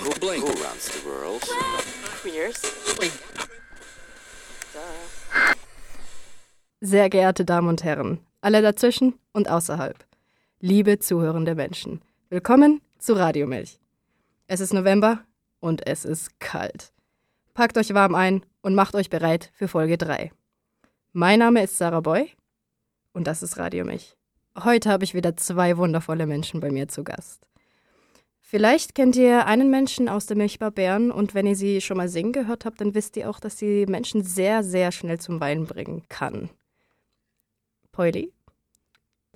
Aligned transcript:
Frank 0.00 0.18
Blink. 0.20 0.42
Who 0.42 0.48
runs 0.48 0.86
the 0.86 1.04
world? 1.04 1.42
Queers. 2.22 2.62
Sehr 6.80 7.10
geehrte 7.10 7.44
Damen 7.44 7.68
und 7.68 7.84
Herren, 7.84 8.20
alle 8.40 8.62
dazwischen 8.62 9.18
und 9.32 9.50
außerhalb, 9.50 10.02
liebe 10.60 10.98
zuhörende 11.00 11.54
Menschen, 11.54 12.00
willkommen 12.30 12.80
zu 12.98 13.12
Radiomilch. 13.12 13.78
Es 14.46 14.60
ist 14.60 14.72
November 14.72 15.22
und 15.60 15.86
es 15.86 16.06
ist 16.06 16.40
kalt. 16.40 16.94
Packt 17.52 17.76
euch 17.76 17.92
warm 17.92 18.14
ein 18.14 18.42
und 18.62 18.74
macht 18.74 18.94
euch 18.94 19.10
bereit 19.10 19.50
für 19.52 19.68
Folge 19.68 19.98
3. 19.98 20.32
Mein 21.12 21.40
Name 21.40 21.62
ist 21.62 21.76
Sarah 21.76 22.00
Boy 22.00 22.30
und 23.12 23.26
das 23.26 23.42
ist 23.42 23.58
Radiomilch. 23.58 24.16
Heute 24.64 24.88
habe 24.88 25.04
ich 25.04 25.12
wieder 25.12 25.36
zwei 25.36 25.76
wundervolle 25.76 26.26
Menschen 26.26 26.60
bei 26.60 26.70
mir 26.70 26.88
zu 26.88 27.04
Gast. 27.04 27.49
Vielleicht 28.50 28.96
kennt 28.96 29.14
ihr 29.14 29.46
einen 29.46 29.70
Menschen 29.70 30.08
aus 30.08 30.26
der 30.26 30.36
Milchbar 30.36 30.72
Bern 30.72 31.12
und 31.12 31.34
wenn 31.34 31.46
ihr 31.46 31.54
sie 31.54 31.80
schon 31.80 31.98
mal 31.98 32.08
singen 32.08 32.32
gehört 32.32 32.64
habt, 32.64 32.80
dann 32.80 32.96
wisst 32.96 33.16
ihr 33.16 33.30
auch, 33.30 33.38
dass 33.38 33.58
sie 33.58 33.86
Menschen 33.86 34.24
sehr, 34.24 34.64
sehr 34.64 34.90
schnell 34.90 35.20
zum 35.20 35.38
Weinen 35.38 35.66
bringen 35.66 36.02
kann. 36.08 36.50
Pauli, 37.92 38.32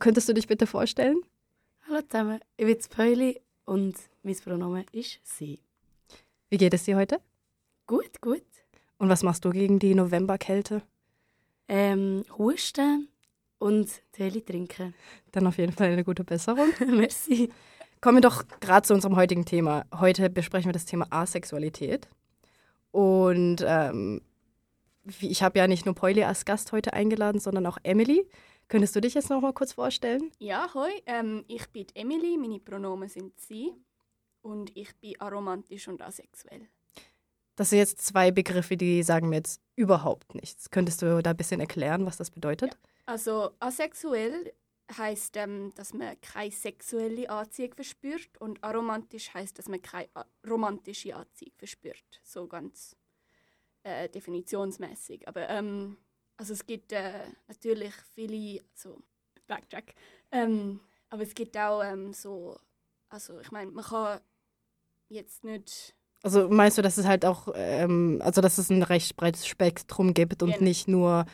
könntest 0.00 0.28
du 0.28 0.32
dich 0.32 0.48
bitte 0.48 0.66
vorstellen? 0.66 1.20
Hallo 1.86 2.00
zusammen, 2.02 2.40
ich 2.56 2.66
bin 2.66 2.78
Pauli 2.90 3.40
und 3.66 3.94
mein 4.24 4.34
Pronomen 4.34 4.84
ist 4.90 5.20
sie. 5.22 5.60
Wie 6.48 6.56
geht 6.56 6.74
es 6.74 6.82
dir 6.82 6.96
heute? 6.96 7.20
Gut, 7.86 8.20
gut. 8.20 8.42
Und 8.98 9.10
was 9.10 9.22
machst 9.22 9.44
du 9.44 9.50
gegen 9.50 9.78
die 9.78 9.94
Novemberkälte? 9.94 10.82
Ähm, 11.68 12.24
husten 12.36 13.06
und 13.60 13.88
Tee 14.10 14.40
trinken. 14.40 14.92
Dann 15.30 15.46
auf 15.46 15.58
jeden 15.58 15.72
Fall 15.72 15.92
eine 15.92 16.02
gute 16.02 16.24
Besserung. 16.24 16.70
Merci. 16.84 17.48
Kommen 18.04 18.18
wir 18.18 18.28
doch 18.28 18.44
gerade 18.60 18.86
zu 18.86 18.92
unserem 18.92 19.16
heutigen 19.16 19.46
Thema. 19.46 19.86
Heute 19.98 20.28
besprechen 20.28 20.68
wir 20.68 20.74
das 20.74 20.84
Thema 20.84 21.06
Asexualität. 21.08 22.06
Und 22.90 23.64
ähm, 23.66 24.20
ich 25.20 25.42
habe 25.42 25.58
ja 25.58 25.66
nicht 25.66 25.86
nur 25.86 25.94
Pauli 25.94 26.22
als 26.22 26.44
Gast 26.44 26.72
heute 26.72 26.92
eingeladen, 26.92 27.40
sondern 27.40 27.64
auch 27.64 27.78
Emily. 27.82 28.28
Könntest 28.68 28.94
du 28.94 29.00
dich 29.00 29.14
jetzt 29.14 29.30
noch 29.30 29.40
mal 29.40 29.54
kurz 29.54 29.72
vorstellen? 29.72 30.30
Ja, 30.38 30.68
hoi, 30.74 30.90
ähm, 31.06 31.46
ich 31.48 31.66
bin 31.70 31.86
Emily, 31.94 32.36
meine 32.36 32.60
Pronomen 32.60 33.08
sind 33.08 33.40
sie 33.40 33.72
und 34.42 34.76
ich 34.76 34.94
bin 34.96 35.18
aromantisch 35.18 35.88
und 35.88 36.02
asexuell. 36.02 36.68
Das 37.56 37.70
sind 37.70 37.78
jetzt 37.78 38.02
zwei 38.02 38.30
Begriffe, 38.30 38.76
die 38.76 39.02
sagen 39.02 39.30
mir 39.30 39.36
jetzt 39.36 39.62
überhaupt 39.76 40.34
nichts. 40.34 40.70
Könntest 40.70 41.00
du 41.00 41.22
da 41.22 41.30
ein 41.30 41.38
bisschen 41.38 41.60
erklären, 41.60 42.04
was 42.04 42.18
das 42.18 42.30
bedeutet? 42.30 42.76
Also 43.06 43.52
asexuell 43.60 44.52
heißt, 44.96 45.36
ähm, 45.36 45.72
dass 45.76 45.94
man 45.94 46.20
keine 46.20 46.50
sexuelle 46.50 47.28
Anziehung 47.30 47.74
verspürt 47.74 48.38
und 48.38 48.62
aromantisch 48.62 49.32
heißt, 49.32 49.58
dass 49.58 49.68
man 49.68 49.80
keine 49.80 50.08
romantische 50.48 51.16
Anziehung 51.16 51.52
verspürt. 51.56 52.20
So 52.22 52.46
ganz 52.46 52.96
äh, 53.82 54.08
definitionsmäßig. 54.08 55.26
Aber 55.28 55.48
ähm, 55.48 55.96
also 56.36 56.52
es 56.52 56.66
gibt 56.66 56.92
äh, 56.92 57.26
natürlich 57.48 57.94
viele, 58.14 58.60
so 58.74 58.98
Backtrack. 59.46 59.94
Ähm, 60.32 60.80
aber 61.10 61.22
es 61.22 61.34
gibt 61.34 61.56
auch 61.56 61.82
ähm, 61.82 62.12
so, 62.12 62.58
also 63.08 63.40
ich 63.40 63.50
meine, 63.52 63.70
man 63.70 63.84
kann 63.84 64.20
jetzt 65.08 65.44
nicht 65.44 65.94
Also 66.22 66.48
meinst 66.48 66.78
du, 66.78 66.82
dass 66.82 66.96
es 66.96 67.06
halt 67.06 67.24
auch, 67.24 67.48
ähm, 67.54 68.20
also 68.24 68.40
dass 68.40 68.58
es 68.58 68.70
ein 68.70 68.82
recht 68.82 69.16
breites 69.16 69.46
Spektrum 69.46 70.14
gibt 70.14 70.42
und 70.42 70.52
Genau. 70.52 70.64
nicht 70.64 70.88
nur 70.88 71.26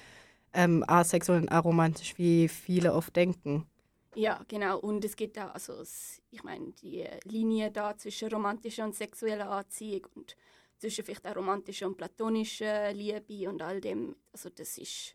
ähm, 0.53 0.85
asexuell 0.87 1.43
und 1.43 1.49
aromantisch, 1.51 2.19
wie 2.19 2.49
viele 2.49 2.95
oft 2.95 3.15
denken? 3.17 3.67
Ja, 4.15 4.45
genau. 4.49 4.79
Und 4.81 5.05
es 5.05 5.15
gibt 5.15 5.39
auch, 5.39 5.55
also 5.55 5.83
ich 6.31 6.43
meine, 6.43 6.73
die 6.73 7.07
Linie 7.25 7.71
da 7.71 7.97
zwischen 7.97 8.29
romantischer 8.29 8.85
und 8.85 8.95
sexueller 8.95 9.51
Anziehung 9.51 10.07
und 10.15 10.37
zwischen 10.79 11.05
vielleicht 11.05 11.27
auch 11.29 11.37
romantischer 11.37 11.87
und 11.87 11.97
platonischer 11.97 12.93
Liebe 12.93 13.49
und 13.49 13.63
all 13.63 13.81
dem, 13.81 14.17
also 14.33 14.51
das 14.51 14.79
ist, 14.79 15.15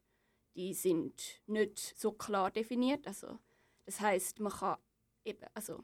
die 0.55 0.73
sind 0.73 1.41
nicht 1.47 1.99
so 1.99 2.13
klar 2.13 2.51
definiert. 2.51 3.05
Also 3.05 3.39
das 3.85 3.99
heißt, 3.99 4.39
man 4.39 4.53
kann 4.53 4.77
eben, 5.25 5.45
also 5.53 5.83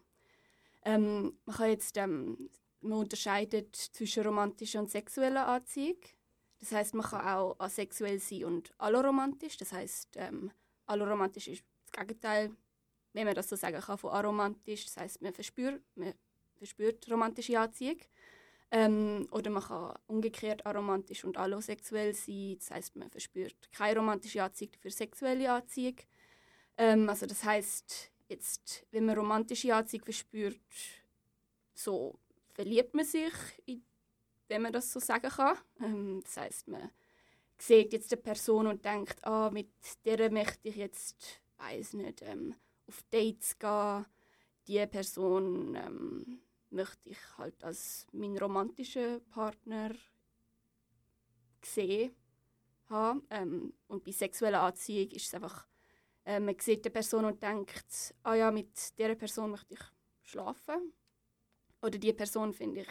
ähm, 0.83 1.37
man 1.45 1.55
kann 1.55 1.69
jetzt, 1.69 1.97
ähm, 1.97 2.49
man 2.79 2.99
unterscheidet 2.99 3.75
zwischen 3.75 4.23
romantischer 4.23 4.79
und 4.79 4.89
sexueller 4.89 5.47
Anziehung. 5.47 5.99
Das 6.61 6.71
heißt, 6.71 6.93
man 6.93 7.05
kann 7.05 7.27
auch 7.27 7.55
asexuell 7.59 8.19
sein 8.19 8.45
und 8.45 8.71
alloromantisch. 8.77 9.57
Das 9.57 9.73
heißt, 9.73 10.15
ähm, 10.15 10.51
alloromantisch 10.85 11.49
ist 11.49 11.65
das 11.85 11.99
Gegenteil 11.99 12.55
wenn 13.13 13.25
man 13.25 13.35
das 13.35 13.49
so 13.49 13.55
sagen 13.55 13.79
kann, 13.79 13.97
von 13.97 14.11
aromantisch. 14.11 14.85
Das 14.85 14.97
heißt, 14.97 15.21
man 15.21 15.33
verspürt, 15.33 15.81
man 15.95 16.13
verspürt 16.55 17.09
romantische 17.09 17.59
Anziehung. 17.59 17.97
Ähm, 18.73 19.27
oder 19.31 19.51
man 19.51 19.63
kann 19.63 19.93
umgekehrt 20.07 20.65
aromantisch 20.65 21.25
und 21.25 21.37
allosexuell 21.37 22.13
sein. 22.13 22.55
Das 22.57 22.71
heißt, 22.71 22.95
man 22.95 23.09
verspürt 23.09 23.71
keine 23.73 23.99
romantische 23.99 24.41
Anziehung 24.41 24.71
für 24.79 24.91
sexuelle 24.91 25.51
Anziehung. 25.51 25.97
Ähm, 26.77 27.09
also 27.09 27.25
das 27.25 27.43
heißt, 27.43 28.11
jetzt, 28.29 28.85
wenn 28.91 29.05
man 29.05 29.17
romantische 29.17 29.75
Anziehung 29.75 30.05
verspürt, 30.05 30.61
so 31.73 32.17
verliebt 32.53 32.93
man 32.93 33.03
sich, 33.03 33.33
in, 33.65 33.83
wenn 34.51 34.61
man 34.61 34.73
das 34.73 34.91
so 34.91 34.99
sagen 34.99 35.29
kann. 35.29 35.57
Ähm, 35.81 36.21
das 36.23 36.37
heißt, 36.37 36.67
man 36.67 36.91
sieht 37.57 37.93
jetzt 37.93 38.11
eine 38.11 38.21
Person 38.21 38.67
und 38.67 38.83
denkt, 38.83 39.23
ah, 39.25 39.49
mit 39.49 39.71
der 40.05 40.29
möchte 40.29 40.67
ich 40.67 40.75
jetzt, 40.75 41.41
weiß 41.57 41.93
nicht, 41.93 42.21
ähm, 42.21 42.55
auf 42.87 43.01
Dates 43.09 43.57
gehen. 43.57 44.05
Die 44.67 44.85
Person 44.87 45.75
ähm, 45.75 46.41
möchte 46.69 47.09
ich 47.09 47.17
halt 47.37 47.63
als 47.63 48.05
meinen 48.11 48.37
romantischen 48.37 49.23
Partner 49.29 49.95
sehen 51.63 52.13
haben. 52.89 53.25
Ähm, 53.29 53.73
und 53.87 54.03
bei 54.03 54.11
sexueller 54.11 54.63
Anziehung 54.63 55.11
ist 55.11 55.27
es 55.27 55.33
einfach, 55.33 55.65
äh, 56.25 56.41
man 56.41 56.59
sieht 56.59 56.83
die 56.83 56.89
Person 56.89 57.23
und 57.25 57.41
denkt, 57.41 58.13
ah 58.23 58.35
ja, 58.35 58.51
mit 58.51 58.97
dieser 58.97 59.15
Person 59.15 59.51
möchte 59.51 59.75
ich 59.75 59.81
schlafen. 60.23 60.93
Oder 61.81 61.97
die 61.97 62.13
Person 62.13 62.53
finde 62.53 62.81
ich 62.81 62.89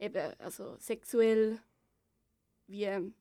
eben 0.00 0.34
also 0.38 0.76
sexuell 0.78 1.60
wie 2.66 3.12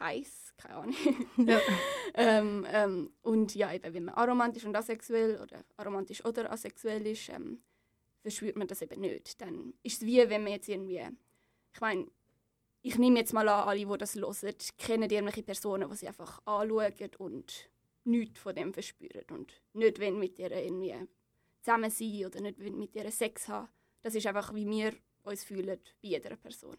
heiß, 0.00 0.54
keine 0.56 0.74
Ahnung. 0.76 0.96
Ja. 1.36 1.60
ähm, 2.14 2.66
ähm, 2.70 3.12
und 3.22 3.54
ja, 3.54 3.72
eben, 3.72 3.92
wenn 3.92 4.04
man 4.04 4.14
aromantisch 4.14 4.64
und 4.64 4.76
asexuell 4.76 5.40
oder 5.40 5.64
aromantisch 5.76 6.24
oder 6.24 6.50
asexuell 6.52 7.06
ist, 7.06 7.28
ähm, 7.28 7.62
verspürt 8.22 8.56
man 8.56 8.68
das 8.68 8.82
eben 8.82 9.00
nicht. 9.00 9.40
Dann 9.40 9.74
ist 9.82 10.02
es 10.02 10.06
wie, 10.06 10.28
wenn 10.28 10.42
man 10.42 10.52
jetzt 10.52 10.68
irgendwie, 10.68 11.02
ich 11.72 11.80
meine, 11.80 12.06
ich 12.82 12.98
nehme 12.98 13.18
jetzt 13.18 13.32
mal 13.32 13.48
an, 13.48 13.68
alle, 13.68 13.86
die 13.86 13.98
das 13.98 14.14
hören, 14.14 14.54
kennen 14.78 15.10
irgendwelche 15.10 15.42
Personen, 15.42 15.88
die 15.90 15.96
sie 15.96 16.08
einfach 16.08 16.40
anschauen 16.44 17.10
und 17.18 17.70
nichts 18.04 18.38
von 18.38 18.54
dem 18.54 18.72
verspüren 18.74 19.24
und 19.30 19.62
nicht 19.72 19.98
wenn 19.98 20.18
mit 20.18 20.38
ihr 20.38 20.50
irgendwie 20.50 20.94
zusammen 21.62 21.90
sein 21.90 22.26
oder 22.26 22.40
nicht 22.40 22.58
mit 22.58 22.94
ihr 22.94 23.10
Sex 23.10 23.48
haben. 23.48 23.68
Das 24.02 24.14
ist 24.14 24.26
einfach, 24.26 24.54
wie 24.54 24.68
wir 24.68 24.92
uns 25.24 25.44
fühlen 25.44 25.78
bei 26.02 26.08
jeder 26.08 26.36
Person. 26.36 26.76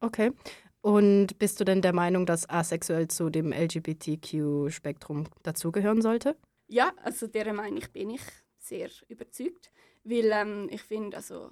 Okay. 0.00 0.32
Und 0.80 1.38
bist 1.38 1.58
du 1.58 1.64
denn 1.64 1.82
der 1.82 1.92
Meinung, 1.92 2.26
dass 2.26 2.48
asexuell 2.48 3.08
zu 3.08 3.30
dem 3.30 3.52
LGBTQ-Spektrum 3.52 5.24
dazugehören 5.42 6.00
sollte? 6.00 6.36
Ja, 6.68 6.92
also 7.02 7.26
dieser 7.26 7.52
Meinung 7.52 7.82
bin 7.92 8.10
ich 8.10 8.22
sehr 8.58 8.90
überzeugt, 9.08 9.72
weil 10.04 10.30
ähm, 10.32 10.68
ich 10.70 10.82
finde, 10.82 11.16
also 11.16 11.50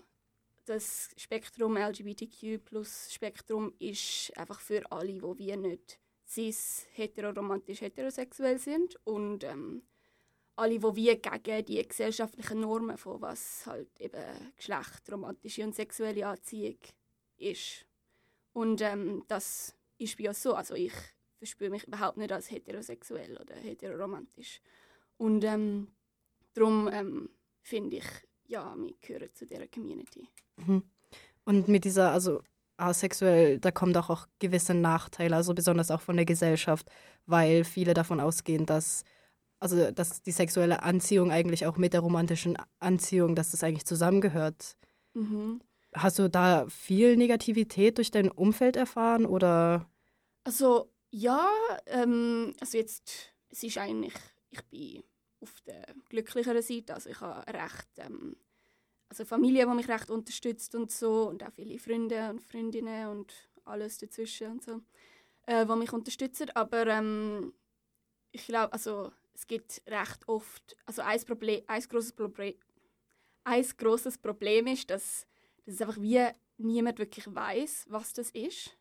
das 0.67 1.11
Spektrum 1.17 1.77
LGBTQ 1.77 2.65
plus 2.65 3.13
Spektrum 3.13 3.73
ist 3.79 4.33
einfach 4.37 4.61
für 4.61 4.91
alle, 4.91 5.13
die 5.13 5.21
wir 5.39 5.57
nicht 5.57 5.99
cis, 6.27 6.87
heteroromantisch, 6.93 7.81
heterosexuell 7.83 8.59
sind 8.59 8.97
und 9.05 9.45
ähm, 9.45 9.83
alle, 10.57 10.79
die 10.79 10.97
wir 10.97 11.17
gegen 11.17 11.65
die 11.65 11.87
gesellschaftlichen 11.87 12.61
Normen 12.61 12.97
von 12.97 13.21
was 13.21 13.67
halt 13.67 14.01
eben 14.01 14.53
Geschlecht, 14.57 15.11
romantische 15.11 15.65
und 15.65 15.75
sexuelle 15.75 16.27
Anziehung 16.27 16.79
ist. 17.37 17.87
Und 18.53 18.81
ähm, 18.81 19.25
das 19.29 19.75
ist 19.99 20.17
bei 20.17 20.29
uns 20.29 20.43
so. 20.43 20.55
Also 20.55 20.75
ich 20.75 20.93
verspüre 21.39 21.71
mich 21.71 21.87
überhaupt 21.87 22.17
nicht 22.17 22.33
als 22.33 22.51
heterosexuell 22.51 23.37
oder 23.37 23.55
heteroromantisch. 23.55 24.61
Und 25.17 25.45
ähm, 25.45 25.89
darum 26.55 26.89
ähm, 26.93 27.29
finde 27.63 27.97
ich, 27.97 28.07
ja, 28.47 28.75
wir 28.77 28.95
gehören 29.01 29.33
zu 29.35 29.47
dieser 29.47 29.67
Community. 29.67 30.29
Und 31.45 31.69
mit 31.69 31.85
dieser, 31.85 32.13
also 32.13 32.43
asexuell, 32.77 33.59
da 33.59 33.71
kommen 33.71 33.93
doch 33.93 34.11
auch 34.11 34.27
gewisse 34.39 34.75
Nachteile, 34.75 35.37
also 35.37 35.55
besonders 35.55 35.91
auch 35.91 36.01
von 36.01 36.17
der 36.17 36.25
Gesellschaft, 36.25 36.91
weil 37.27 37.65
viele 37.65 37.95
davon 37.95 38.21
ausgehen, 38.21 38.67
dass, 38.67 39.05
also 39.61 39.91
dass 39.91 40.23
die 40.23 40.33
sexuelle 40.33 40.83
Anziehung 40.83 41.31
eigentlich 41.31 41.67
auch 41.67 41.77
mit 41.77 41.93
der 41.93 42.01
romantischen 42.01 42.57
Anziehung, 42.79 43.35
dass 43.35 43.51
das 43.51 43.65
eigentlich 43.65 43.87
zusammengehört. 43.87 44.77
Mhm. 45.15 45.61
Hast 45.95 46.19
du 46.19 46.29
da 46.29 46.67
viel 46.69 47.17
Negativität 47.17 47.99
durch 47.99 48.11
dein 48.11 48.31
Umfeld 48.31 48.77
erfahren 48.77 49.27
oder? 49.27 49.89
Also 50.43 50.91
ja, 51.11 51.49
ähm, 51.87 52.55
also 52.61 52.77
jetzt, 52.77 53.33
es 53.49 53.63
ist 53.63 53.79
eigentlich, 53.79 54.15
ich 54.51 54.63
bin 54.65 55.03
auf 55.41 55.61
der 55.67 55.87
glücklicheren 56.09 56.63
Seite, 56.63 56.95
also 56.95 57.11
ich 57.11 57.21
habe 57.21 57.47
recht, 57.53 57.89
ähm, 57.99 58.37
also 59.09 59.25
Familie, 59.25 59.67
die 59.67 59.75
mich 59.75 59.89
recht 59.89 60.11
unterstützt 60.11 60.75
und 60.75 60.91
so 60.91 61.29
und 61.29 61.45
auch 61.45 61.53
viele 61.53 61.79
Freunde 61.79 62.31
und 62.31 62.43
Freundinnen 62.43 63.09
und 63.09 63.33
alles 63.65 63.99
dazwischen 63.99 64.53
und 64.53 64.65
so, 64.65 64.81
äh, 65.47 65.65
die 65.65 65.77
mich 65.77 65.93
unterstützen. 65.93 66.51
Aber 66.55 66.87
ähm, 66.89 67.53
ich 68.33 68.47
glaube, 68.47 68.73
also 68.73 69.13
es 69.35 69.47
gibt 69.47 69.83
recht 69.87 70.29
oft, 70.29 70.77
also 70.87 71.03
ein, 71.03 71.21
Problem, 71.23 71.63
ein 71.67 71.83
grosses 71.83 72.13
Problem, 72.13 72.55
ein 73.45 73.67
grosses 73.77 74.17
Problem 74.17 74.67
ist, 74.69 74.91
dass, 74.91 75.27
dass 75.65 75.75
es 75.75 75.81
einfach 75.81 76.01
wie 76.01 76.27
niemand 76.57 76.99
wirklich 76.99 77.27
weiß, 77.33 77.87
was 77.89 78.13
das 78.13 78.31
ist. 78.31 78.77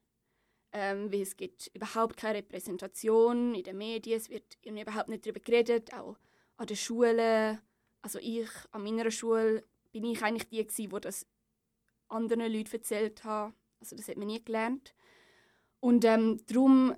Ähm, 0.75 1.11
weil 1.11 1.21
es 1.21 1.37
gibt 1.37 1.69
überhaupt 1.75 2.17
keine 2.17 2.39
Repräsentation 2.39 3.53
in 3.53 3.63
den 3.63 3.77
Medien, 3.77 4.17
es 4.17 4.29
wird 4.29 4.57
überhaupt 4.63 5.09
nicht 5.09 5.23
darüber 5.23 5.39
geredet, 5.39 5.93
auch 5.93 6.17
an 6.57 6.67
den 6.67 6.77
Schulen. 6.77 7.59
Also 8.01 8.17
ich, 8.19 8.49
an 8.71 8.83
meiner 8.83 9.11
Schule, 9.11 9.63
bin 9.91 10.05
ich 10.05 10.23
eigentlich 10.23 10.49
die 10.49 10.65
gewesen, 10.65 10.89
die 10.89 11.01
das 11.01 11.27
anderen 12.07 12.51
Leuten 12.51 12.71
erzählt 12.73 13.23
hat. 13.23 13.53
Also 13.79 13.95
das 13.95 14.07
hat 14.07 14.17
man 14.17 14.27
nie 14.27 14.43
gelernt. 14.43 14.95
Und 15.79 16.05
ähm, 16.05 16.41
darum, 16.47 16.95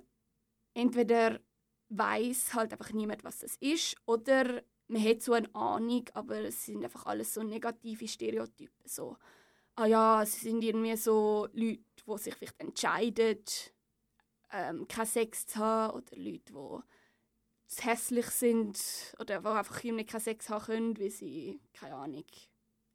entweder 0.72 1.40
weiß 1.88 2.54
halt 2.54 2.72
einfach 2.72 2.92
niemand, 2.92 3.24
was 3.24 3.38
das 3.38 3.56
ist, 3.56 3.96
oder 4.06 4.62
man 4.88 5.02
hat 5.02 5.22
so 5.22 5.32
eine 5.32 5.52
Ahnung, 5.54 6.04
aber 6.14 6.36
es 6.40 6.64
sind 6.64 6.84
einfach 6.84 7.06
alles 7.06 7.34
so 7.34 7.42
negative 7.42 8.06
Stereotypen. 8.06 8.86
So, 8.86 9.16
ah 9.76 9.86
ja, 9.86 10.22
es 10.22 10.40
sind 10.40 10.62
irgendwie 10.62 10.96
so 10.96 11.48
Leute, 11.52 11.82
die 12.06 12.18
sich 12.18 12.34
vielleicht 12.34 12.60
entscheiden, 12.60 13.42
ähm, 14.52 14.86
keinen 14.88 15.06
Sex 15.06 15.46
zu 15.46 15.58
haben, 15.58 15.96
oder 15.96 16.16
Leute, 16.16 16.52
die 16.52 16.78
zu 17.68 17.82
hässlich 17.84 18.26
sind, 18.26 18.78
oder 19.18 19.40
die 19.40 19.46
einfach 19.46 19.82
irgendwie 19.82 20.06
keinen 20.06 20.20
Sex 20.20 20.48
haben 20.48 20.64
können, 20.64 20.98
weil 20.98 21.10
sie, 21.10 21.60
keine 21.72 21.96
Ahnung, 21.96 22.24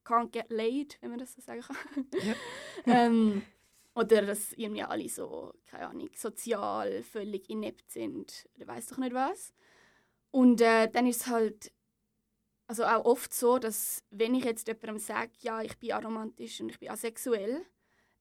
can't 0.05 0.31
get 0.31 0.49
laid, 0.49 0.97
wenn 1.01 1.11
man 1.11 1.19
das 1.19 1.33
so 1.33 1.41
sagen 1.41 1.61
kann. 1.61 2.07
Ja. 2.23 2.35
ähm, 2.85 3.43
oder 3.93 4.21
dass 4.21 4.53
irgendwie 4.53 4.83
alle 4.83 5.09
so, 5.09 5.53
keine 5.65 5.89
Ahnung, 5.89 6.09
sozial 6.15 7.03
völlig 7.03 7.49
inept 7.49 7.91
sind, 7.91 8.47
oder 8.55 8.67
weiß 8.67 8.87
doch 8.87 8.97
nicht 8.97 9.13
was. 9.13 9.53
Und 10.31 10.61
äh, 10.61 10.89
dann 10.89 11.07
ist 11.07 11.21
es 11.21 11.27
halt 11.27 11.71
also 12.71 12.85
auch 12.85 13.03
oft 13.03 13.33
so, 13.33 13.59
dass 13.59 14.01
wenn 14.11 14.33
ich 14.33 14.45
jetzt 14.45 14.65
jemandem 14.65 14.97
sage, 14.97 15.31
ja, 15.41 15.61
ich 15.61 15.77
bin 15.77 15.91
aromantisch 15.91 16.61
und 16.61 16.69
ich 16.69 16.79
bin 16.79 16.89
asexuell, 16.89 17.65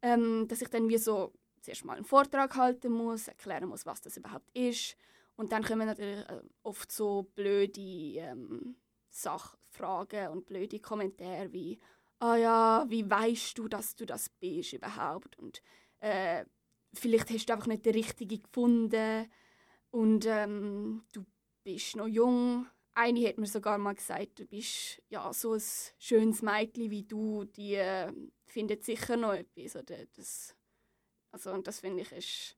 ähm, 0.02 0.49
dass 0.49 0.61
ich 0.61 0.69
dann 0.69 0.88
wie 0.88 0.99
so 0.99 1.32
zuerst 1.61 1.84
mal 1.84 1.94
einen 1.94 2.05
Vortrag 2.05 2.56
halten 2.56 2.90
muss, 2.90 3.28
erklären 3.28 3.69
muss, 3.69 3.87
was 3.87 4.00
das 4.00 4.16
überhaupt 4.16 4.50
ist. 4.52 4.96
Und 5.37 5.52
dann 5.52 5.62
kommen 5.62 5.87
natürlich 5.87 6.28
äh, 6.28 6.40
oft 6.64 6.90
so 6.90 7.31
blöde 7.37 7.81
ähm, 7.81 8.75
Sachfragen 9.08 10.28
und 10.31 10.46
blöde 10.46 10.81
Kommentare 10.81 11.52
wie, 11.52 11.78
ah 12.20 12.37
ja, 12.37 12.87
wie 12.88 13.08
weißt 13.08 13.58
du, 13.58 13.69
dass 13.69 13.96
du 13.96 14.06
das 14.06 14.28
bist 14.28 14.72
überhaupt? 14.72 15.38
Und 15.38 15.62
äh, 16.00 16.44
vielleicht 16.94 17.31
hast 17.31 17.46
du 17.46 17.52
einfach 17.52 17.67
nicht 17.67 17.84
den 17.84 17.94
richtigen 17.94 18.43
gefunden 18.43 19.31
und 19.90 20.25
ähm, 20.26 21.02
du 21.12 21.26
bist 21.64 21.96
noch 21.96 22.08
jung 22.08 22.67
eine 22.94 23.28
hat 23.28 23.38
mir 23.38 23.46
sogar 23.46 23.78
mal 23.78 23.94
gesagt, 23.94 24.38
du 24.38 24.46
bist 24.46 25.02
ja 25.08 25.32
so 25.32 25.55
ein 25.55 25.62
schönes 25.99 26.43
Mädchen 26.43 26.90
wie 26.90 27.05
du, 27.05 27.44
die 27.44 27.75
äh, 27.75 28.12
findet 28.46 28.84
sicher 28.84 29.16
noch 29.16 29.34
etwas. 29.34 29.76
Oder 29.76 30.05
das, 30.14 30.56
also, 31.31 31.52
und 31.52 31.66
das 31.66 31.81
finde 31.81 32.02
ich, 32.02 32.12
ist, 32.12 32.56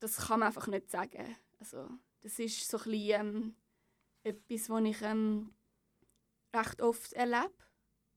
das 0.00 0.16
kann 0.16 0.40
man 0.40 0.48
einfach 0.48 0.66
nicht 0.66 0.90
sagen. 0.90 1.36
Also, 1.58 1.88
das 2.20 2.38
ist 2.38 2.68
so 2.68 2.78
ein 2.78 2.84
bisschen, 2.84 3.20
ähm, 3.20 3.56
etwas, 4.24 4.68
was 4.68 4.84
ich 4.84 5.02
ähm, 5.02 5.54
recht 6.54 6.82
oft 6.82 7.12
erlebe. 7.14 7.54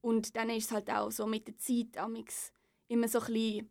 Und 0.01 0.35
dann 0.35 0.49
ist 0.49 0.65
es 0.65 0.71
halt 0.71 0.89
auch 0.89 1.11
so 1.11 1.25
mit 1.25 1.47
der 1.47 1.57
Zeit 1.57 1.95
immer 2.87 3.07
so 3.07 3.19
ein 3.19 3.25
bisschen, 3.25 3.69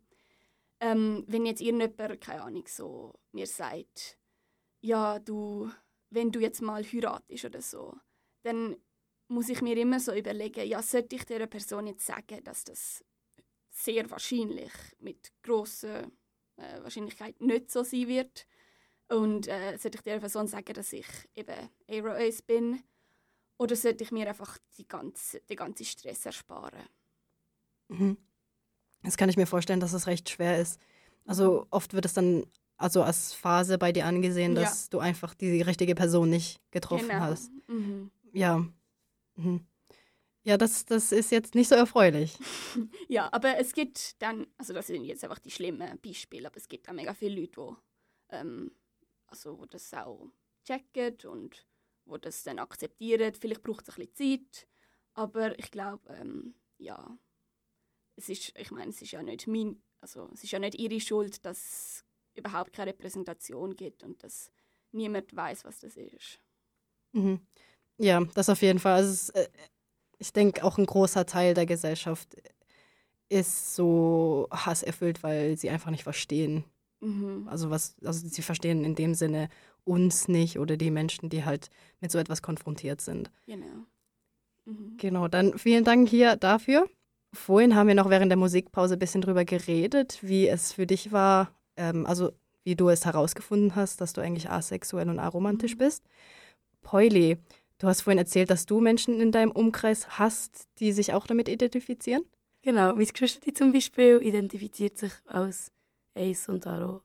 ähm, 0.79 1.23
wenn 1.27 1.45
jetzt 1.45 1.61
irgendjemand, 1.61 2.21
keine 2.21 2.41
Ahnung, 2.41 2.63
so 2.67 3.13
mir 3.31 3.45
sagt, 3.45 4.17
ja, 4.81 5.19
du 5.19 5.69
wenn 6.11 6.31
du 6.31 6.39
jetzt 6.39 6.61
mal 6.61 6.83
heiratest 6.83 7.45
oder 7.45 7.61
so, 7.61 7.97
dann 8.43 8.75
muss 9.27 9.49
ich 9.49 9.61
mir 9.61 9.77
immer 9.77 9.99
so 9.99 10.13
überlegen, 10.13 10.67
ja, 10.67 10.81
sollte 10.83 11.15
ich 11.15 11.25
dieser 11.25 11.47
Person 11.47 11.87
jetzt 11.87 12.05
sagen, 12.05 12.43
dass 12.43 12.65
das 12.65 13.03
sehr 13.69 14.09
wahrscheinlich 14.11 14.71
mit 14.99 15.31
großer 15.41 16.03
äh, 16.57 16.83
Wahrscheinlichkeit 16.83 17.39
nicht 17.41 17.71
so 17.71 17.83
sein 17.83 18.07
wird. 18.09 18.45
Und 19.07 19.47
äh, 19.47 19.77
sollte 19.77 19.97
ich 19.97 20.03
dieser 20.03 20.19
Person 20.19 20.47
sagen, 20.47 20.73
dass 20.73 20.91
ich 20.91 21.07
eben 21.33 21.69
Aero-Ace 21.87 22.41
bin? 22.41 22.83
Oder 23.61 23.75
sollte 23.75 24.03
ich 24.03 24.11
mir 24.11 24.27
einfach 24.27 24.57
die 24.79 24.87
ganze, 24.87 25.39
den 25.41 25.55
ganzen 25.55 25.85
Stress 25.85 26.25
ersparen? 26.25 26.81
Mhm. 27.89 28.17
Das 29.03 29.17
kann 29.17 29.29
ich 29.29 29.37
mir 29.37 29.45
vorstellen, 29.45 29.79
dass 29.79 29.93
es 29.93 30.07
recht 30.07 30.31
schwer 30.31 30.59
ist. 30.59 30.81
Also 31.25 31.67
oft 31.69 31.93
wird 31.93 32.05
es 32.05 32.13
dann 32.15 32.47
also 32.77 33.03
als 33.03 33.33
Phase 33.33 33.77
bei 33.77 33.91
dir 33.91 34.07
angesehen, 34.07 34.55
dass 34.55 34.85
ja. 34.85 34.87
du 34.89 34.97
einfach 34.97 35.35
die 35.35 35.61
richtige 35.61 35.93
Person 35.93 36.31
nicht 36.31 36.59
getroffen 36.71 37.09
genau. 37.09 37.19
hast. 37.19 37.51
Mhm. 37.67 38.09
Ja. 38.33 38.65
Mhm. 39.35 39.67
Ja, 40.41 40.57
das, 40.57 40.85
das 40.85 41.11
ist 41.11 41.29
jetzt 41.29 41.53
nicht 41.53 41.69
so 41.69 41.75
erfreulich. 41.75 42.35
ja, 43.09 43.29
aber 43.31 43.59
es 43.59 43.73
gibt 43.73 44.19
dann, 44.23 44.47
also 44.57 44.73
das 44.73 44.87
sind 44.87 45.03
jetzt 45.03 45.23
einfach 45.23 45.37
die 45.37 45.51
schlimmen 45.51 45.99
Beispiele, 46.01 46.47
aber 46.47 46.57
es 46.57 46.67
gibt 46.67 46.89
auch 46.89 46.93
mega 46.93 47.13
viele 47.13 47.39
Leute, 47.39 47.57
wo, 47.57 47.77
ähm, 48.29 48.71
also, 49.27 49.59
wo 49.59 49.67
das 49.67 49.93
auch 49.93 50.31
checken 50.65 51.15
und 51.29 51.63
wo 52.11 52.17
das 52.17 52.43
dann 52.43 52.59
akzeptieren. 52.59 53.33
Vielleicht 53.33 53.63
braucht 53.63 53.87
es 53.87 53.97
ein 53.97 54.05
bisschen 54.05 54.41
Zeit, 54.43 54.67
aber 55.13 55.57
ich 55.57 55.71
glaube, 55.71 56.13
ähm, 56.13 56.53
ja, 56.77 57.17
es 58.15 58.29
ist, 58.29 58.53
ich 58.57 58.71
meine, 58.71 58.91
es 58.91 59.01
ist 59.01 59.11
ja 59.11 59.23
nicht 59.23 59.47
mein, 59.47 59.81
also 60.01 60.29
es 60.33 60.43
ist 60.43 60.51
ja 60.51 60.59
nicht 60.59 60.75
ihre 60.75 60.99
Schuld, 60.99 61.43
dass 61.45 62.03
überhaupt 62.35 62.73
keine 62.73 62.91
Repräsentation 62.91 63.75
gibt 63.75 64.03
und 64.03 64.23
dass 64.23 64.51
niemand 64.91 65.35
weiß, 65.35 65.65
was 65.65 65.79
das 65.79 65.97
ist. 65.97 66.39
Mhm. 67.13 67.39
Ja, 67.97 68.23
das 68.33 68.49
auf 68.49 68.61
jeden 68.61 68.79
Fall. 68.79 68.93
Also 68.93 69.11
es, 69.11 69.29
äh, 69.29 69.49
ich 70.17 70.33
denke, 70.33 70.63
auch 70.63 70.77
ein 70.77 70.85
großer 70.85 71.25
Teil 71.25 71.53
der 71.53 71.65
Gesellschaft 71.65 72.35
ist 73.29 73.75
so 73.75 74.47
hasserfüllt, 74.51 75.23
weil 75.23 75.57
sie 75.57 75.69
einfach 75.69 75.89
nicht 75.89 76.03
verstehen. 76.03 76.65
Mhm. 77.01 77.47
Also 77.47 77.69
was, 77.69 77.95
also 78.03 78.27
sie 78.27 78.41
verstehen 78.41 78.85
in 78.85 78.95
dem 78.95 79.13
Sinne 79.13 79.49
uns 79.83 80.27
nicht 80.27 80.59
oder 80.59 80.77
die 80.77 80.91
Menschen, 80.91 81.29
die 81.29 81.43
halt 81.43 81.69
mit 81.99 82.11
so 82.11 82.19
etwas 82.19 82.41
konfrontiert 82.41 83.01
sind. 83.01 83.31
Genau. 83.45 83.85
Mhm. 84.65 84.97
Genau, 84.97 85.27
dann 85.27 85.57
vielen 85.57 85.83
Dank 85.83 86.07
hier 86.07 86.35
dafür. 86.35 86.87
Vorhin 87.33 87.75
haben 87.75 87.87
wir 87.87 87.95
noch 87.95 88.09
während 88.09 88.29
der 88.29 88.37
Musikpause 88.37 88.95
ein 88.95 88.99
bisschen 88.99 89.21
drüber 89.21 89.45
geredet, 89.45 90.19
wie 90.21 90.47
es 90.47 90.73
für 90.73 90.85
dich 90.85 91.11
war, 91.11 91.51
ähm, 91.77 92.05
also 92.05 92.31
wie 92.63 92.75
du 92.75 92.89
es 92.89 93.05
herausgefunden 93.05 93.75
hast, 93.75 94.01
dass 94.01 94.13
du 94.13 94.21
eigentlich 94.21 94.49
asexuell 94.49 95.09
und 95.09 95.19
aromantisch 95.19 95.75
mhm. 95.75 95.79
bist. 95.79 96.03
Pauli, 96.81 97.37
du 97.79 97.87
hast 97.87 98.01
vorhin 98.01 98.19
erzählt, 98.19 98.49
dass 98.49 98.65
du 98.65 98.81
Menschen 98.81 99.19
in 99.19 99.31
deinem 99.31 99.51
Umkreis 99.51 100.19
hast, 100.19 100.67
die 100.79 100.91
sich 100.91 101.13
auch 101.13 101.25
damit 101.25 101.49
identifizieren? 101.49 102.23
Genau, 102.63 102.93
meine 102.93 103.05
Geschwister 103.05 103.53
zum 103.55 103.71
Beispiel 103.71 104.19
identifiziert 104.21 104.97
sich 104.97 105.13
als 105.25 105.71
Ace 106.15 106.49
und 106.49 106.65
Aro. 106.67 107.01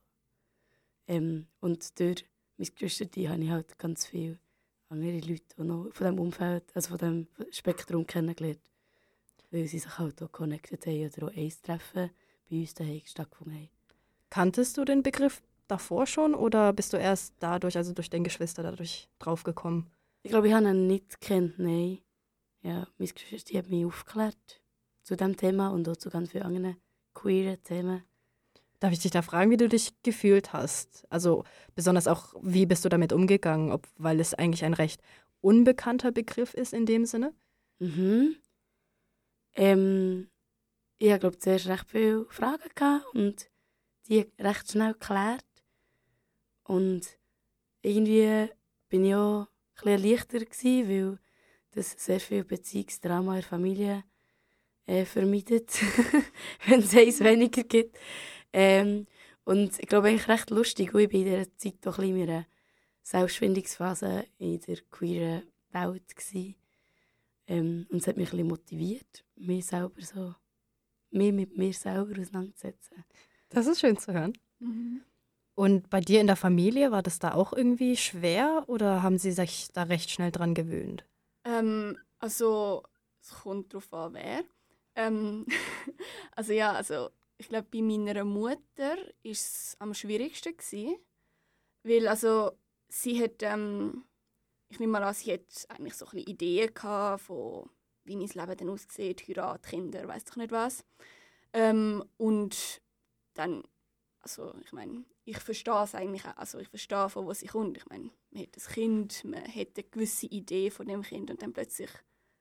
Ähm, 1.07 1.47
und 1.61 1.99
durch 1.99 2.25
meine 2.57 2.71
Geschwister 2.71 3.29
habe 3.29 3.43
ich 3.43 3.51
halt 3.51 3.79
ganz 3.79 4.07
viele 4.07 4.39
andere 4.89 5.19
Leute 5.19 5.43
die 5.59 5.63
noch 5.63 5.91
von 5.93 6.07
diesem 6.07 6.19
Umfeld, 6.19 6.65
also 6.75 6.97
von 6.97 6.99
diesem 6.99 7.53
Spektrum 7.53 8.07
kennengelernt. 8.07 8.61
Weil 9.51 9.67
sie 9.67 9.79
sich 9.79 9.99
halt 9.99 10.23
auch 10.23 10.33
connected 10.33 10.85
haben 10.87 11.11
oder 11.17 11.27
auch 11.27 11.37
Ace-Treffen 11.37 12.11
bei 12.51 12.57
uns 12.57 12.75
daheim 12.75 13.03
stattgefunden 13.05 13.55
haben. 13.55 13.69
Kanntest 14.31 14.77
du 14.77 14.85
den 14.85 15.03
Begriff 15.03 15.43
davor 15.69 16.07
schon 16.07 16.35
oder 16.35 16.73
bist 16.73 16.93
du 16.93 16.97
erst 16.97 17.35
dadurch, 17.39 17.77
also 17.77 17.93
durch 17.93 18.11
deine 18.11 18.25
Geschwister, 18.25 18.63
dadurch 18.63 19.09
draufgekommen? 19.19 19.91
Ich 20.23 20.31
glaube, 20.31 20.49
ich 20.49 20.55
habe 20.55 20.69
ihn 20.69 20.87
nicht 20.87 21.21
gekannt, 21.21 21.59
nein. 21.59 21.99
Ja, 22.63 22.87
meine 22.99 23.13
Geschwister 23.13 23.59
haben 23.59 23.71
mich 23.71 23.85
aufgeklärt 23.85 24.61
zu 25.03 25.17
diesem 25.17 25.37
Thema 25.37 25.69
und 25.69 25.89
auch 25.89 25.97
zu 25.97 26.11
ganz 26.11 26.33
vielen 26.33 26.45
anderen 26.45 26.77
queeren 27.15 27.63
Themen. 27.63 28.03
Darf 28.81 28.93
ich 28.93 28.99
dich 28.99 29.11
da 29.11 29.23
fragen, 29.23 29.51
wie 29.51 29.57
du 29.57 29.69
dich 29.69 29.93
gefühlt 30.03 30.53
hast? 30.53 31.07
Also 31.09 31.45
besonders 31.75 32.07
auch, 32.07 32.35
wie 32.43 32.67
bist 32.67 32.85
du 32.85 32.89
damit 32.89 33.13
umgegangen, 33.13 33.73
ob, 33.73 33.87
weil 33.97 34.21
es 34.21 34.35
eigentlich 34.35 34.65
ein 34.65 34.75
recht 34.75 35.01
unbekannter 35.41 36.13
Begriff 36.13 36.53
ist 36.55 36.73
in 36.73 36.87
dem 36.87 37.07
Sinne? 37.07 37.33
Mhm. 37.79 38.37
Ähm, 39.55 40.29
ich 40.99 41.19
glaube 41.19 41.39
zuerst 41.39 41.69
recht 41.69 41.91
viele 41.91 42.27
Fragen 42.29 42.69
gehabt 42.75 43.07
und 43.15 43.51
die 44.09 44.27
recht 44.39 44.71
schnell 44.71 44.93
geklärt. 44.93 45.45
Und 46.65 47.19
irgendwie 47.83 48.51
bin 48.89 49.05
ich 49.05 49.15
auch 49.15 49.47
ein 49.83 49.89
erleichtert 49.89 50.51
gewesen, 50.51 50.89
weil 50.89 51.19
das 51.71 51.93
sehr 51.93 52.21
viel 52.21 52.45
Beziehungsdrama 52.45 53.35
in 53.35 53.41
der 53.41 53.49
Familie 53.49 54.05
äh, 54.87 55.05
vermeidet, 55.05 55.71
wenn 56.67 56.81
es 56.81 56.95
eins 56.95 57.21
weniger 57.21 57.63
gibt. 57.63 57.97
Ähm, 58.59 59.07
und 59.45 59.79
ich 59.79 59.87
glaube, 59.87 60.09
eigentlich 60.09 60.29
recht 60.29 60.49
lustig, 60.49 60.95
weil 60.95 61.03
ich 61.03 61.11
bei 61.11 61.19
dieser 61.19 61.57
Zeit 61.59 61.77
doch 61.83 61.99
ein 61.99 62.17
in 62.17 62.23
einer 62.23 62.47
Selbstfindungsphase 63.03 64.25
in 64.39 64.59
der 64.61 64.79
queeren 64.91 65.43
Welt 65.73 66.35
war. 66.35 66.55
Ähm, 67.49 67.87
und 67.91 67.99
es 67.99 68.07
hat 68.07 68.17
mich 68.17 68.29
ein 68.29 68.31
bisschen 68.31 68.49
motiviert, 68.49 69.25
mich 69.37 69.67
selber 69.67 70.01
so, 70.01 70.35
mehr 71.11 71.35
mit 71.35 71.59
mir 71.59 71.75
selber 71.75 72.19
auseinanderzusetzen. 72.19 73.05
Das 73.51 73.67
ist 73.67 73.81
schön 73.81 73.99
zu 73.99 74.15
hören. 74.15 74.33
Mhm. 74.59 75.03
Und 75.55 75.91
bei 75.91 76.01
dir 76.01 76.23
in 76.23 76.27
der 76.27 76.37
Familie, 76.37 76.91
war 76.91 77.03
das 77.03 77.19
da 77.19 77.35
auch 77.35 77.53
irgendwie 77.53 77.99
schwer 77.99 78.65
oder 78.69 79.03
haben 79.03 79.19
sie 79.19 79.33
sich 79.33 79.69
da 79.75 79.83
recht 79.83 80.11
schnell 80.11 80.33
dran 80.33 80.55
gewöhnt? 80.55 81.05
Ähm, 81.45 81.99
also, 82.21 82.85
es 83.21 83.31
kommt 83.43 83.75
darauf 83.75 83.93
an, 83.93 84.15
wer. 84.15 84.45
Ähm, 84.95 85.45
also 86.33 86.55
ja, 86.55 86.73
also 86.73 87.11
ich 87.39 87.49
glaube, 87.49 87.69
bei 87.71 87.83
meiner 87.83 88.25
Mutter 88.25 88.97
war 88.97 89.07
es 89.23 89.77
am 89.79 89.95
schwierigsten. 89.95 90.57
Gewesen, 90.57 90.97
weil 91.83 92.09
also, 92.09 92.53
sie 92.89 93.23
hat, 93.23 93.43
ähm, 93.43 94.05
ich 94.69 94.81
nehme 94.81 94.93
mal 94.93 95.05
an, 95.05 95.15
sie 95.15 95.33
hat 95.33 95.67
eigentlich 95.69 95.95
so 95.95 96.07
ein 96.07 96.19
Ideen 96.19 96.73
gehabt 96.75 97.23
von, 97.23 97.69
wie 98.05 98.17
mein 98.17 98.29
Leben 98.29 98.57
dann 98.57 98.69
aussieht, 98.71 99.29
Heirat, 99.29 99.67
Kinder, 99.67 100.07
weiß 100.09 100.25
doch 100.25 100.37
nicht 100.37 100.51
was. 100.51 100.85
Ähm, 101.53 102.05
und 102.17 102.83
dann, 103.35 103.63
also 104.21 104.55
ich 104.65 104.73
meine, 104.73 105.05
ich 105.25 105.39
verstehe 105.39 105.83
es 105.83 105.95
eigentlich 105.95 106.25
auch, 106.25 106.37
also 106.37 106.59
ich 106.59 106.69
verstehe, 106.69 107.09
von 107.09 107.27
wo 107.27 107.33
sie 107.35 107.47
kommt. 107.47 107.77
Ich 107.77 107.87
meine, 107.87 108.11
man 108.31 108.43
hat 108.43 108.57
ein 108.57 108.73
Kind, 108.73 109.25
man 109.25 109.47
hat 109.47 109.69
eine 109.77 109.85
gewisse 109.91 110.27
Idee 110.27 110.71
von 110.71 110.87
dem 110.87 111.03
Kind 111.03 111.31
und 111.31 111.43
dann 111.43 111.53
plötzlich 111.53 111.91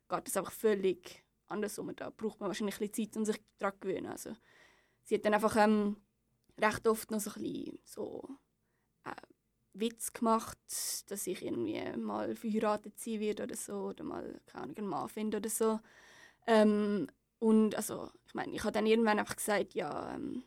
geht 0.10 0.28
es 0.28 0.38
einfach 0.38 0.52
völlig 0.52 1.24
andersrum. 1.48 1.96
Da 1.96 2.10
braucht 2.10 2.40
man 2.40 2.48
wahrscheinlich 2.48 2.76
ein 2.76 2.90
bisschen 2.90 3.12
Zeit, 3.12 3.18
um 3.18 3.26
sich 3.26 3.42
daran 3.58 3.74
zu 3.74 3.80
gewöhnen. 3.82 4.08
Also, 4.08 4.36
sie 5.06 5.16
hat 5.16 5.26
dann 5.26 5.34
einfach 5.34 5.56
ähm, 5.56 5.96
recht 6.60 6.88
oft 6.88 7.10
noch 7.12 7.20
so 7.20 7.32
ein 7.32 7.42
bisschen 7.42 7.80
so 7.84 8.28
äh, 9.06 9.12
Witz 9.74 10.14
gemacht, 10.14 10.60
dass 11.08 11.28
ich 11.28 11.44
irgendwie 11.44 11.82
mal 11.98 12.36
verheiratet 12.36 13.00
sein 13.00 13.20
werde 13.20 13.44
oder 13.44 13.56
so 13.56 13.74
oder 13.88 14.04
mal 14.04 14.42
keine 14.46 14.64
Ahnung, 14.64 14.78
einen 14.78 14.88
Mann 14.88 15.10
finde 15.10 15.38
oder 15.38 15.50
so. 15.50 15.80
Ähm, 16.48 17.08
und 17.40 17.76
also, 17.76 18.10
ich 18.26 18.34
meine, 18.34 18.54
ich 18.54 18.64
habe 18.64 18.72
dann 18.72 18.86
irgendwann 18.86 19.20
einfach 19.20 19.36
gesagt, 19.36 19.74
ja, 19.74 20.16
ähm, 20.16 20.44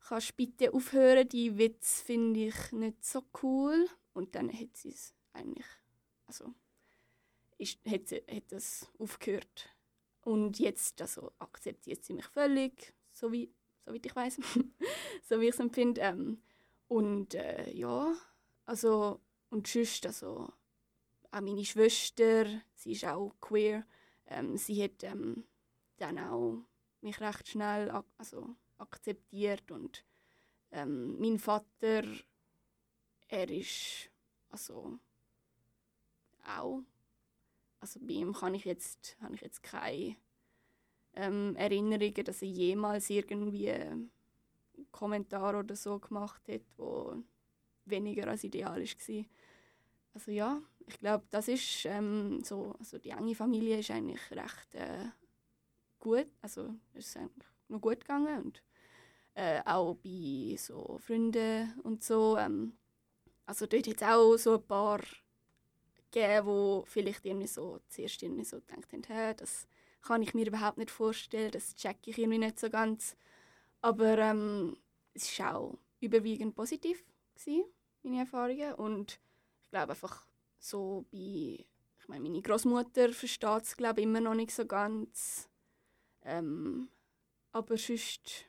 kannst 0.00 0.36
bitte 0.36 0.72
aufhören, 0.72 1.28
die 1.28 1.58
Witz 1.58 2.00
finde 2.00 2.46
ich 2.46 2.72
nicht 2.72 3.04
so 3.04 3.22
cool. 3.42 3.88
Und 4.14 4.34
dann 4.34 4.52
hat 4.52 4.76
sie 4.76 4.90
es 4.90 5.14
eigentlich, 5.32 5.66
also, 6.26 6.54
ist, 7.58 7.78
hat, 7.86 8.10
hat 8.10 8.44
das 8.50 8.90
aufgehört. 8.98 9.68
Und 10.22 10.58
jetzt 10.58 11.00
also, 11.00 11.32
akzeptiert 11.38 12.04
sie 12.04 12.14
mich 12.14 12.26
völlig, 12.26 12.94
so 13.12 13.30
wie, 13.32 13.52
so 13.92 13.94
wie 13.94 14.00
ich 14.04 14.14
weiß, 14.16 14.40
so 15.28 15.40
wie 15.40 15.48
ich 15.48 15.54
es 15.54 15.60
empfinde. 15.60 16.00
Ähm, 16.00 16.42
und 16.88 17.34
äh, 17.34 17.70
ja, 17.72 18.14
also, 18.64 19.20
und 19.50 19.66
sonst, 19.66 20.06
also, 20.06 20.48
auch 21.30 21.40
meine 21.40 21.64
Schwester, 21.64 22.46
sie 22.74 22.92
ist 22.92 23.04
auch 23.04 23.34
queer, 23.40 23.86
ähm, 24.26 24.56
sie 24.56 24.82
hat 24.82 25.02
ähm, 25.02 25.44
dann 25.98 26.18
auch 26.18 26.64
mich 27.00 27.20
recht 27.20 27.48
schnell 27.48 27.90
ak 27.90 28.06
also, 28.16 28.56
akzeptiert 28.78 29.70
und 29.70 30.04
ähm, 30.70 31.18
mein 31.18 31.38
Vater, 31.38 32.04
er 33.28 33.50
ist 33.50 34.10
also 34.50 34.98
auch, 36.46 36.82
also 37.80 38.00
bei 38.00 38.14
ihm 38.14 38.32
kann 38.32 38.54
ich 38.54 38.64
jetzt, 38.64 39.16
habe 39.20 39.34
ich 39.34 39.42
jetzt 39.42 39.62
keine 39.62 40.16
ähm, 41.18 41.56
Erinnerungen, 41.56 42.24
dass 42.24 42.42
er 42.42 42.48
jemals 42.48 43.10
irgendwie 43.10 43.70
einen 43.70 44.10
Kommentar 44.92 45.58
oder 45.58 45.74
so 45.74 45.98
gemacht 45.98 46.42
hat, 46.48 46.62
wo 46.76 47.16
weniger 47.84 48.28
als 48.28 48.44
idealisch 48.44 48.96
war. 49.08 49.24
Also 50.14 50.30
ja, 50.30 50.62
ich 50.86 50.98
glaube, 50.98 51.24
das 51.30 51.48
ist 51.48 51.84
ähm, 51.86 52.42
so, 52.44 52.74
also 52.78 52.98
die 52.98 53.10
enge 53.10 53.34
Familie 53.34 53.80
ist 53.80 53.90
eigentlich 53.90 54.30
recht 54.30 54.74
äh, 54.74 55.06
gut, 55.98 56.26
also 56.40 56.74
ist 56.94 57.16
eigentlich 57.16 57.48
noch 57.68 57.80
gut 57.80 58.00
gegangen 58.00 58.44
und 58.44 58.62
äh, 59.34 59.60
auch 59.64 59.94
bei 59.96 60.56
so 60.56 60.98
Freunden 60.98 61.74
und 61.82 62.02
so. 62.02 62.36
Ähm, 62.38 62.72
also 63.46 63.66
dort 63.66 63.86
hat 63.86 63.96
es 63.96 64.02
auch 64.02 64.36
so 64.36 64.54
ein 64.54 64.66
paar 64.66 65.00
gegeben, 66.10 66.46
wo 66.46 66.84
vielleicht 66.86 67.24
irgendwie 67.24 67.46
so 67.46 67.80
zuerst 67.88 68.22
irgendwie 68.22 68.44
so 68.44 68.60
gedacht 68.60 68.92
haben, 68.92 69.02
hey, 69.06 69.34
das 69.36 69.66
kann 70.02 70.22
ich 70.22 70.34
mir 70.34 70.46
überhaupt 70.46 70.78
nicht 70.78 70.90
vorstellen, 70.90 71.50
das 71.50 71.74
check 71.74 71.98
ich 72.06 72.18
irgendwie 72.18 72.38
nicht 72.38 72.58
so 72.58 72.70
ganz. 72.70 73.16
Aber 73.80 74.18
ähm, 74.18 74.76
es 75.14 75.38
war 75.38 75.56
auch 75.56 75.78
überwiegend 76.00 76.54
positiv, 76.54 77.04
gewesen, 77.36 77.64
meine 78.02 78.20
Erfahrungen. 78.20 78.74
Und 78.74 79.20
ich 79.64 79.70
glaube 79.70 79.92
einfach 79.92 80.26
so 80.58 81.04
bei, 81.10 81.64
ich 82.00 82.08
meine, 82.08 82.22
meine 82.22 82.42
Großmutter 82.42 83.12
versteht 83.12 83.62
es 83.62 83.76
glaube 83.76 84.00
immer 84.02 84.20
noch 84.20 84.34
nicht 84.34 84.52
so 84.52 84.66
ganz. 84.66 85.48
Ähm, 86.22 86.88
aber 87.52 87.76
sonst, 87.76 88.46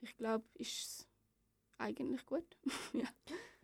ich 0.00 0.16
glaube, 0.16 0.44
ist 0.54 0.68
es 0.68 1.08
eigentlich 1.78 2.24
gut. 2.26 2.44
ja. 2.92 3.06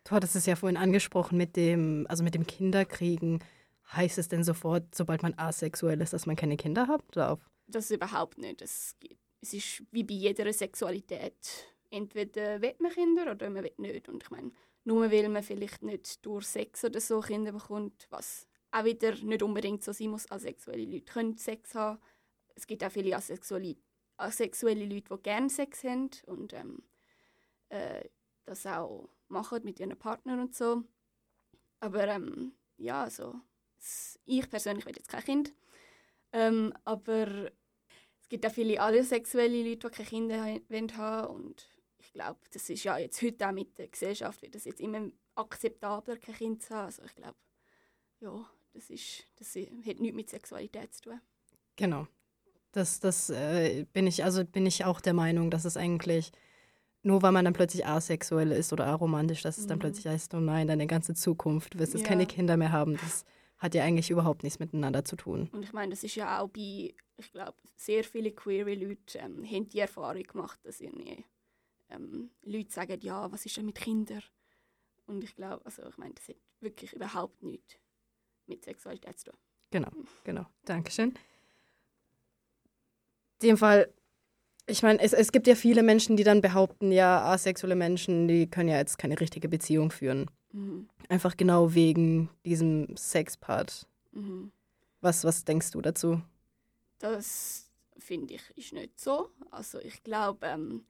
Du 0.03 0.11
hattest 0.11 0.35
es 0.35 0.45
ja 0.45 0.55
vorhin 0.55 0.77
angesprochen 0.77 1.37
mit 1.37 1.55
dem, 1.55 2.05
also 2.09 2.23
mit 2.23 2.33
dem 2.33 2.47
Kinderkriegen. 2.47 3.43
Heißt 3.91 4.17
es 4.19 4.27
denn 4.27 4.43
sofort, 4.43 4.93
sobald 4.93 5.23
man 5.23 5.33
asexuell 5.37 5.99
ist, 6.01 6.13
dass 6.13 6.25
man 6.25 6.35
keine 6.35 6.57
Kinder 6.57 6.87
haben 6.87 7.03
darf? 7.11 7.39
Das 7.67 7.89
überhaupt 7.89 8.37
nicht. 8.37 8.61
Es, 8.61 8.95
es 9.41 9.53
ist 9.53 9.83
wie 9.91 10.03
bei 10.03 10.13
jeder 10.13 10.51
Sexualität. 10.53 11.67
Entweder 11.89 12.61
will 12.61 12.75
man 12.79 12.91
Kinder 12.91 13.31
oder 13.31 13.49
man 13.49 13.63
will 13.63 13.73
nicht. 13.77 14.07
Und 14.07 14.23
ich 14.23 14.29
meine, 14.29 14.51
nur 14.83 15.11
weil 15.11 15.27
man 15.29 15.41
vielleicht 15.41 15.81
nicht 15.81 16.23
durch 16.25 16.45
Sex 16.45 16.85
oder 16.85 17.01
so 17.01 17.19
Kinder 17.19 17.51
bekommt, 17.51 18.07
was 18.11 18.47
auch 18.71 18.85
wieder 18.85 19.15
nicht 19.23 19.41
unbedingt 19.41 19.83
so 19.83 19.91
sein 19.91 20.09
muss, 20.09 20.29
asexuelle 20.31 20.85
Leute 20.85 21.11
können 21.11 21.37
Sex 21.37 21.73
haben. 21.73 21.99
Es 22.55 22.67
gibt 22.67 22.83
auch 22.83 22.91
viele 22.91 23.15
asexuelle, 23.15 23.75
asexuelle 24.17 24.85
Leute, 24.85 25.15
die 25.15 25.23
gerne 25.23 25.49
Sex 25.49 25.83
haben 25.83 26.11
und 26.27 26.53
ähm, 26.53 26.83
äh, 27.69 28.03
das 28.45 28.65
auch 28.67 29.09
machen 29.29 29.63
mit 29.63 29.79
ihren 29.79 29.97
Partnern 29.97 30.41
und 30.41 30.55
so. 30.55 30.83
Aber 31.79 32.07
ähm, 32.07 32.53
ja, 32.77 33.03
also 33.03 33.35
ich 34.25 34.49
persönlich 34.49 34.85
will 34.85 34.95
jetzt 34.95 35.09
kein 35.09 35.23
Kind. 35.23 35.53
Ähm, 36.31 36.73
aber 36.85 37.51
es 38.21 38.29
gibt 38.29 38.45
auch 38.45 38.51
viele 38.51 38.79
asexuelle 38.79 39.63
Leute, 39.63 39.89
die 39.89 39.95
keine 39.95 40.09
Kinder 40.09 40.41
haben 40.43 40.61
wollen. 40.69 41.25
Und 41.27 41.69
ich 41.97 42.13
glaube, 42.13 42.39
das 42.51 42.69
ist 42.69 42.83
ja 42.83 42.97
jetzt 42.97 43.21
heute 43.21 43.47
auch 43.47 43.51
mit 43.51 43.77
der 43.77 43.87
Gesellschaft, 43.87 44.41
wird 44.41 44.55
das 44.55 44.65
jetzt 44.65 44.81
immer 44.81 45.09
akzeptabler, 45.35 46.17
kein 46.17 46.35
Kind 46.35 46.63
zu 46.63 46.75
haben. 46.75 46.85
Also 46.85 47.03
ich 47.05 47.15
glaube, 47.15 47.37
ja, 48.21 48.45
das, 48.73 48.89
ist, 48.89 49.23
das 49.37 49.55
hat 49.55 49.99
nichts 49.99 50.15
mit 50.15 50.29
Sexualität 50.29 50.93
zu 50.93 51.01
tun. 51.03 51.21
Genau. 51.75 52.07
Das, 52.71 52.99
das 52.99 53.29
äh, 53.31 53.85
bin 53.93 54.05
ich, 54.05 54.23
also 54.23 54.45
bin 54.45 54.65
ich 54.65 54.85
auch 54.85 55.01
der 55.01 55.13
Meinung, 55.13 55.49
dass 55.49 55.65
es 55.65 55.75
eigentlich 55.77 56.31
nur 57.01 57.21
weil 57.21 57.31
man 57.31 57.45
dann 57.45 57.53
plötzlich 57.53 57.85
asexuell 57.85 58.51
ist 58.51 58.73
oder 58.73 58.85
aromantisch, 58.87 59.41
dass 59.41 59.57
es 59.57 59.67
dann 59.67 59.77
Mhm. 59.77 59.81
plötzlich 59.81 60.07
heißt, 60.07 60.33
oh 60.33 60.39
nein, 60.39 60.67
deine 60.67 60.85
ganze 60.85 61.13
Zukunft, 61.13 61.73
du 61.73 61.79
wirst 61.79 61.93
jetzt 61.93 62.05
keine. 62.05 62.25
Kinder 62.25 62.57
mehr 62.57 62.71
haben. 62.71 62.97
Das 62.97 63.23
hat 63.59 63.75
ja 63.75 63.83
eigentlich 63.83 64.09
überhaupt 64.09 64.43
nichts 64.43 64.59
miteinander 64.59 65.03
zu 65.03 65.15
tun. 65.15 65.49
Und 65.51 65.63
ich 65.63 65.73
meine, 65.73 65.91
das 65.91 66.03
ist 66.03 66.15
ja 66.15 66.39
auch 66.39 66.49
bei, 66.49 66.93
ich 67.17 67.31
glaube, 67.31 67.57
sehr 67.75 68.03
viele 68.03 68.31
queere 68.31 68.73
Leute 68.73 69.19
ähm, 69.19 69.45
haben 69.45 69.69
die 69.69 69.79
Erfahrung 69.79 70.23
gemacht, 70.23 70.59
dass 70.63 70.79
irgendwie 70.79 71.25
ähm, 71.89 72.31
Leute 72.43 72.71
sagen, 72.71 72.99
ja, 73.01 73.31
was 73.31 73.45
ist 73.45 73.57
denn 73.57 73.65
mit 73.65 73.75
Kindern? 73.75 74.23
Und 75.07 75.23
ich 75.23 75.35
glaube, 75.35 75.65
also 75.65 75.87
ich 75.87 75.97
meine, 75.97 76.13
das 76.13 76.29
hat 76.29 76.37
wirklich 76.61 76.93
überhaupt 76.93 77.43
nichts 77.43 77.75
mit 78.47 78.63
Sexualität 78.63 79.19
zu 79.19 79.31
tun. 79.31 79.39
Genau, 79.71 79.91
genau. 80.23 80.45
Dankeschön. 80.65 81.09
In 83.41 83.49
dem 83.49 83.57
Fall, 83.57 83.93
ich 84.67 84.83
meine, 84.83 84.99
es, 84.99 85.13
es 85.13 85.31
gibt 85.31 85.47
ja 85.47 85.55
viele 85.55 85.83
Menschen, 85.83 86.15
die 86.17 86.23
dann 86.23 86.41
behaupten, 86.41 86.91
ja, 86.91 87.23
asexuelle 87.23 87.75
Menschen, 87.75 88.27
die 88.27 88.49
können 88.49 88.69
ja 88.69 88.77
jetzt 88.77 88.97
keine 88.97 89.19
richtige 89.19 89.49
Beziehung 89.49 89.91
führen. 89.91 90.29
Mhm. 90.51 90.89
Einfach 91.07 91.37
genau 91.37 91.73
wegen 91.73 92.29
diesem 92.45 92.95
Sexpart. 92.95 93.87
Mhm. 94.11 94.51
Was, 95.01 95.23
was 95.23 95.45
denkst 95.45 95.71
du 95.71 95.81
dazu? 95.81 96.21
Das 96.99 97.69
finde 97.97 98.35
ich 98.35 98.41
ist 98.55 98.73
nicht 98.73 98.99
so. 98.99 99.29
Also 99.51 99.79
ich 99.79 100.03
glaube, 100.03 100.47
ähm, 100.47 100.85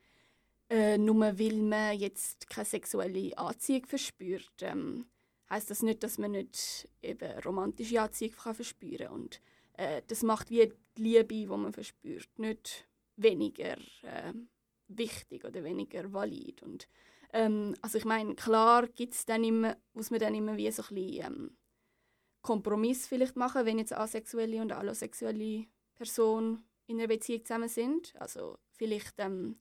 äh, 0.69 0.97
nur 0.97 1.37
weil 1.39 1.61
man 1.61 1.97
jetzt 1.97 2.49
keine 2.49 2.65
sexuelle 2.65 3.37
Anziehung 3.37 3.85
verspürt, 3.85 4.51
ähm, 4.61 5.05
heißt 5.49 5.69
das 5.69 5.81
nicht, 5.81 6.03
dass 6.03 6.17
man 6.17 6.31
nicht 6.31 6.87
eben 7.01 7.39
romantische 7.39 8.01
Anziehung 8.01 8.33
kann 8.33 8.55
verspüren 8.55 9.07
und 9.07 9.41
äh, 9.73 10.01
das 10.07 10.23
macht 10.23 10.49
wie 10.49 10.71
die 10.97 11.01
Liebe, 11.01 11.25
die 11.25 11.45
man 11.45 11.73
verspürt, 11.73 12.29
nicht 12.37 12.85
weniger 13.15 13.77
äh, 14.03 14.33
wichtig 14.89 15.45
oder 15.45 15.63
weniger 15.63 16.11
valid. 16.11 16.61
Und, 16.63 16.87
ähm, 17.33 17.75
also 17.81 17.97
ich 17.97 18.05
meine, 18.05 18.35
klar 18.35 18.87
gibt's 18.87 19.25
dann 19.25 19.43
immer, 19.43 19.77
muss 19.93 20.11
man 20.11 20.19
dann 20.19 20.35
immer 20.35 20.57
wie 20.57 20.71
so 20.71 20.83
ein 20.83 20.95
bisschen 20.95 21.25
ähm, 21.25 21.57
Kompromiss 22.41 23.07
vielleicht 23.07 23.35
machen, 23.35 23.65
wenn 23.65 23.79
jetzt 23.79 23.93
asexuelle 23.93 24.61
und 24.61 24.71
allosexuelle 24.71 25.65
Person 25.95 26.63
in 26.87 26.97
einer 26.97 27.07
Beziehung 27.07 27.45
zusammen 27.45 27.69
sind. 27.69 28.13
Also 28.19 28.57
vielleicht, 28.71 29.15
ähm, 29.17 29.59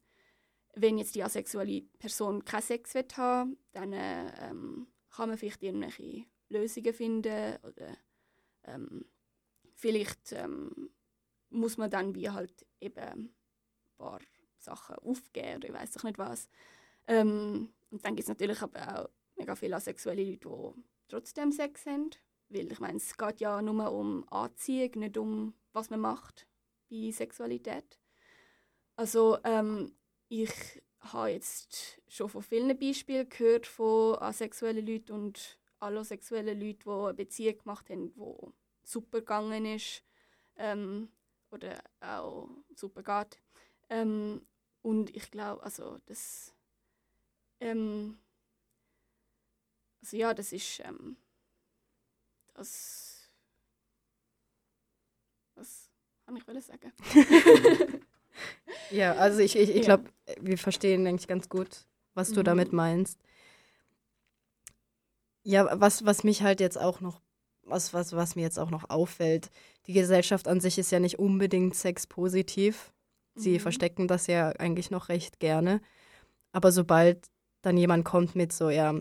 wenn 0.75 0.99
jetzt 0.99 1.15
die 1.15 1.25
asexuelle 1.25 1.83
Person 1.99 2.45
keinen 2.45 2.63
Sex 2.63 2.95
will 2.95 3.07
haben 3.17 3.59
dann 3.73 3.93
äh, 3.93 4.49
ähm, 4.49 4.87
kann 5.11 5.29
man 5.29 5.39
vielleicht 5.39 5.63
irgendwelche 5.63 6.25
Lösungen 6.49 6.95
finden 6.95 7.57
oder 7.65 7.97
ähm, 8.65 9.05
vielleicht 9.75 10.33
ähm, 10.33 10.91
muss 11.51 11.77
man 11.77 11.91
dann 11.91 12.15
wie 12.15 12.31
halt 12.31 12.67
eben 12.81 12.99
ein 12.99 13.35
paar 13.97 14.21
Sachen 14.59 14.97
aufgeben 14.97 15.57
oder 15.57 15.69
ich 15.69 15.75
weiß 15.75 15.93
doch 15.93 16.05
nicht 16.05 16.19
was. 16.19 16.49
Ähm, 17.09 17.73
und 17.91 18.05
dann 18.05 18.15
gibt 18.15 18.25
es 18.25 18.29
natürlich 18.29 18.63
aber 18.63 19.05
auch 19.05 19.09
mega 19.37 19.57
viele 19.57 19.77
asexuelle 19.77 20.23
Leute, 20.25 20.49
die 20.77 20.85
trotzdem 21.09 21.51
Sex 21.51 21.87
haben. 21.87 22.11
Weil 22.51 22.71
ich 22.71 22.81
meine, 22.81 22.99
es 22.99 23.17
geht 23.17 23.41
ja 23.41 23.61
nur 23.61 23.91
um 23.93 24.27
Anziehung, 24.31 24.93
nicht 25.01 25.19
um 25.19 25.55
was 25.73 25.91
man 25.91 26.01
macht 26.01 26.47
bei 26.91 27.11
Sexualität. 27.11 27.99
Also 28.97 29.39
ähm, 29.45 29.95
ich 30.29 30.83
habe 31.01 31.31
jetzt 31.31 32.01
schon 32.09 32.29
von 32.29 32.43
vielen 32.43 32.79
Beispielen 32.79 33.29
gehört 33.29 33.67
von 33.67 34.17
asexuellen 34.17 34.87
Leuten 34.87 35.13
und 35.13 35.59
allosexuellen 35.79 36.59
Leuten, 36.59 36.83
die 36.85 36.91
eine 36.91 37.15
Beziehung 37.15 37.59
gemacht 37.59 37.91
haben, 37.91 38.13
die 38.13 38.53
super 38.83 39.21
gegangen 39.21 39.67
ist 39.67 40.03
ähm, 40.57 41.09
oder 41.51 41.83
auch 42.01 42.49
super 42.75 43.03
geht. 43.03 43.41
Ähm, 43.89 44.47
und 44.83 45.15
ich 45.15 45.31
glaube, 45.31 45.63
also 45.63 45.99
das 46.07 46.55
ähm, 47.61 48.19
also 50.03 50.17
ja, 50.17 50.35
das 50.35 50.53
ist 50.53 50.81
ähm, 50.81 51.17
das 52.55 53.09
was 56.29 56.45
kann 56.45 56.57
ich 56.57 56.65
sagen? 56.65 56.93
ja, 58.91 59.15
also 59.15 59.41
ich, 59.41 59.57
ich, 59.57 59.75
ich 59.75 59.83
glaube, 59.83 60.05
wir 60.41 60.59
verstehen 60.59 61.07
eigentlich 61.07 61.29
ganz 61.29 61.49
gut, 61.49 61.87
was 62.15 62.33
du 62.33 62.41
mhm. 62.41 62.45
damit 62.45 62.73
meinst. 62.73 63.19
Ja, 65.43 65.81
was, 65.81 66.05
was 66.05 66.25
mich 66.25 66.43
halt 66.43 66.61
jetzt 66.61 66.79
auch 66.79 67.01
noch, 67.01 67.21
was, 67.63 67.95
was, 67.95 68.15
was 68.15 68.37
mir 68.37 68.43
jetzt 68.43 68.59
auch 68.59 68.71
noch 68.71 68.91
auffällt, 68.91 69.51
die 69.87 69.95
Gesellschaft 69.95 70.49
an 70.49 70.61
sich 70.61 70.79
ist 70.79 70.93
ja 70.93 71.01
nicht 71.01 71.19
unbedingt 71.19 71.75
sexpositiv. 71.75 72.93
Sie 73.35 73.55
mhm. 73.55 73.61
verstecken 73.61 74.09
das 74.09 74.27
ja 74.27 74.51
eigentlich 74.51 74.91
noch 74.91 75.09
recht 75.09 75.41
gerne. 75.41 75.81
Aber 76.53 76.73
sobald 76.73 77.27
dann 77.63 77.77
jemand 77.77 78.05
kommt 78.05 78.35
mit 78.35 78.53
so, 78.53 78.71
ja, 78.71 78.95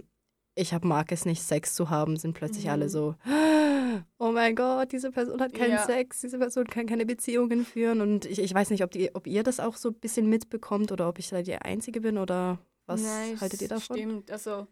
ich 0.56 0.74
hab, 0.74 0.84
mag 0.84 1.12
es 1.12 1.26
nicht, 1.26 1.42
Sex 1.42 1.76
zu 1.76 1.90
haben, 1.90 2.18
sind 2.18 2.34
plötzlich 2.34 2.66
mhm. 2.66 2.72
alle 2.72 2.90
so, 2.90 3.16
oh 4.18 4.32
mein 4.32 4.56
Gott, 4.56 4.92
diese 4.92 5.12
Person 5.12 5.40
hat 5.40 5.54
keinen 5.54 5.72
ja. 5.72 5.86
Sex, 5.86 6.22
diese 6.22 6.40
Person 6.40 6.66
kann 6.66 6.88
keine 6.88 7.06
Beziehungen 7.06 7.66
führen. 7.66 8.02
Und 8.02 8.26
ich, 8.26 8.40
ich 8.40 8.54
weiß 8.54 8.72
nicht, 8.72 8.84
ob, 8.84 8.92
die, 8.92 9.14
ob 9.14 9.28
ihr 9.28 9.44
das 9.44 9.60
auch 9.60 9.76
so 9.76 9.90
ein 9.90 9.96
bisschen 9.96 10.28
mitbekommt 10.30 10.92
oder 10.92 11.08
ob 11.08 11.20
ich 11.20 11.30
da 11.30 11.42
die 11.42 11.56
Einzige 11.56 12.02
bin 12.02 12.18
oder 12.18 12.60
was 12.86 13.04
Nein, 13.04 13.40
haltet 13.40 13.62
ihr 13.62 13.68
davon? 13.68 13.98
Stimmt, 13.98 14.32
also 14.32 14.68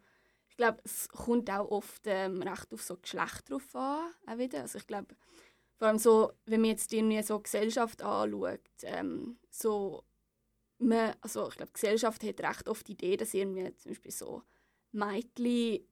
ich 0.49 0.57
glaube, 0.57 0.79
es 0.83 1.09
kommt 1.09 1.51
auch 1.51 1.69
oft 1.69 2.03
ähm, 2.05 2.41
recht 2.41 2.73
auf 2.73 2.81
so 2.81 2.97
Geschlecht 2.97 3.49
drauf 3.49 3.75
an, 3.75 4.07
auch 4.25 4.37
wieder. 4.37 4.61
Also 4.61 4.77
ich 4.77 4.87
glaube, 4.87 5.15
vor 5.77 5.89
allem 5.89 5.99
so, 5.99 6.31
wenn 6.45 6.61
man 6.61 6.69
jetzt 6.69 6.93
irgendwie 6.93 7.21
so 7.21 7.39
Gesellschaft 7.39 8.01
anschaut, 8.01 8.61
ähm, 8.83 9.37
so, 9.51 10.03
man, 10.79 11.13
also 11.21 11.47
ich 11.49 11.55
glaube, 11.55 11.71
die 11.71 11.81
Gesellschaft 11.81 12.23
hat 12.23 12.41
recht 12.41 12.67
oft 12.67 12.87
die 12.87 12.93
Idee, 12.93 13.17
dass 13.17 13.33
irgendwie 13.33 13.73
zum 13.75 13.91
Beispiel 13.91 14.11
so 14.11 14.43
Mädchen 14.91 15.85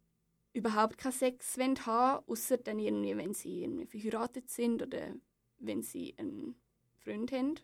überhaupt 0.54 0.98
keinen 0.98 1.12
Sex 1.12 1.58
haben 1.58 1.78
wollen, 1.86 2.24
außer 2.28 2.58
dann 2.58 2.80
irgendwie, 2.80 3.18
wenn 3.18 3.34
sie 3.34 3.64
irgendwie 3.64 3.88
verheiratet 3.88 4.50
sind 4.50 4.82
oder 4.82 5.14
wenn 5.60 5.82
sie 5.82 6.14
einen 6.18 6.56
Freund 7.04 7.32
haben. 7.32 7.56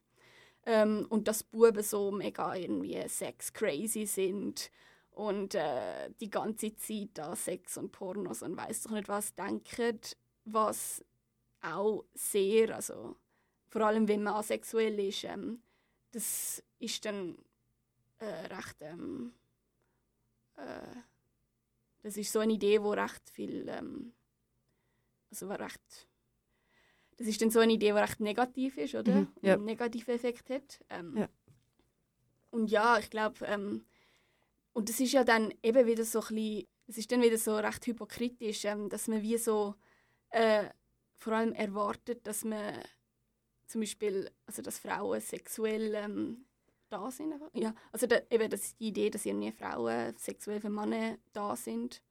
Ähm, 0.65 1.05
und 1.09 1.27
dass 1.27 1.43
Buben 1.43 1.83
so 1.83 2.11
mega 2.11 2.55
irgendwie 2.55 3.01
Sex 3.07 3.53
crazy 3.53 4.05
sind 4.05 4.71
und 5.11 5.55
äh, 5.55 6.09
die 6.19 6.29
ganze 6.29 6.75
Zeit 6.75 7.19
an 7.19 7.35
Sex 7.35 7.77
und 7.77 7.91
Pornos 7.91 8.41
und 8.41 8.57
weiß 8.57 8.83
doch 8.83 8.91
nicht 8.91 9.07
was 9.07 9.33
denken, 9.35 9.99
was 10.45 11.03
auch 11.61 12.05
sehr, 12.13 12.75
also 12.75 13.15
vor 13.67 13.81
allem 13.81 14.07
wenn 14.07 14.23
man 14.23 14.35
asexuell 14.35 14.99
ist, 14.99 15.23
ähm, 15.23 15.61
das 16.11 16.63
ist 16.79 17.05
dann 17.05 17.37
äh, 18.19 18.25
recht 18.25 18.77
ähm, 18.81 19.33
äh, 20.57 21.01
das 22.01 22.17
ist 22.17 22.31
so 22.31 22.39
eine 22.39 22.53
Idee, 22.53 22.81
wo 22.81 22.91
recht 22.91 23.29
viel, 23.29 23.67
ähm, 23.67 24.13
also 25.29 25.47
recht, 25.49 26.07
das 27.17 27.27
ist 27.27 27.41
dann 27.41 27.51
so 27.51 27.59
eine 27.59 27.73
Idee, 27.73 27.87
die 27.87 27.91
recht 27.91 28.19
negativ 28.21 28.77
ist, 28.77 28.95
oder? 28.95 29.13
Mhm, 29.13 29.27
ja. 29.41 29.53
Einen 29.55 29.65
negativen 29.65 30.15
Effekt 30.15 30.49
hat. 30.49 30.83
Ähm, 30.89 31.17
ja. 31.17 31.29
Und 32.51 32.71
ja, 32.71 32.97
ich 32.97 33.09
glaube, 33.09 33.45
ähm, 33.45 33.85
und 34.71 34.87
das 34.87 34.99
ist 34.99 35.11
ja 35.11 35.23
dann 35.23 35.53
eben 35.61 35.85
wieder 35.85 36.05
so 36.05 36.21
ein 36.21 36.35
bisschen, 36.35 36.67
es 36.87 36.97
ist 36.97 37.11
dann 37.11 37.21
wieder 37.21 37.37
so 37.37 37.55
recht 37.57 37.85
hypokritisch, 37.85 38.65
ähm, 38.65 38.89
dass 38.89 39.07
man 39.07 39.21
wie 39.21 39.37
so 39.37 39.75
äh, 40.29 40.69
vor 41.17 41.33
allem 41.33 41.53
erwartet, 41.53 42.25
dass 42.25 42.45
man 42.45 42.81
zum 43.67 43.81
Beispiel, 43.81 44.31
also 44.45 44.61
dass 44.61 44.79
Frauen 44.79 45.19
sexuell 45.19 45.93
ähm, 45.95 46.45
da 46.89 47.11
sind. 47.11 47.33
Ja, 47.53 47.73
also 47.91 48.07
da, 48.07 48.17
eben 48.29 48.49
das 48.49 48.61
ist 48.61 48.79
die 48.79 48.87
Idee, 48.87 49.09
dass 49.09 49.25
irgendwie 49.25 49.51
Frauen 49.51 50.15
sexuell 50.17 50.59
für 50.59 50.69
Männer 50.69 51.17
da 51.33 51.55
sind. 51.55 52.01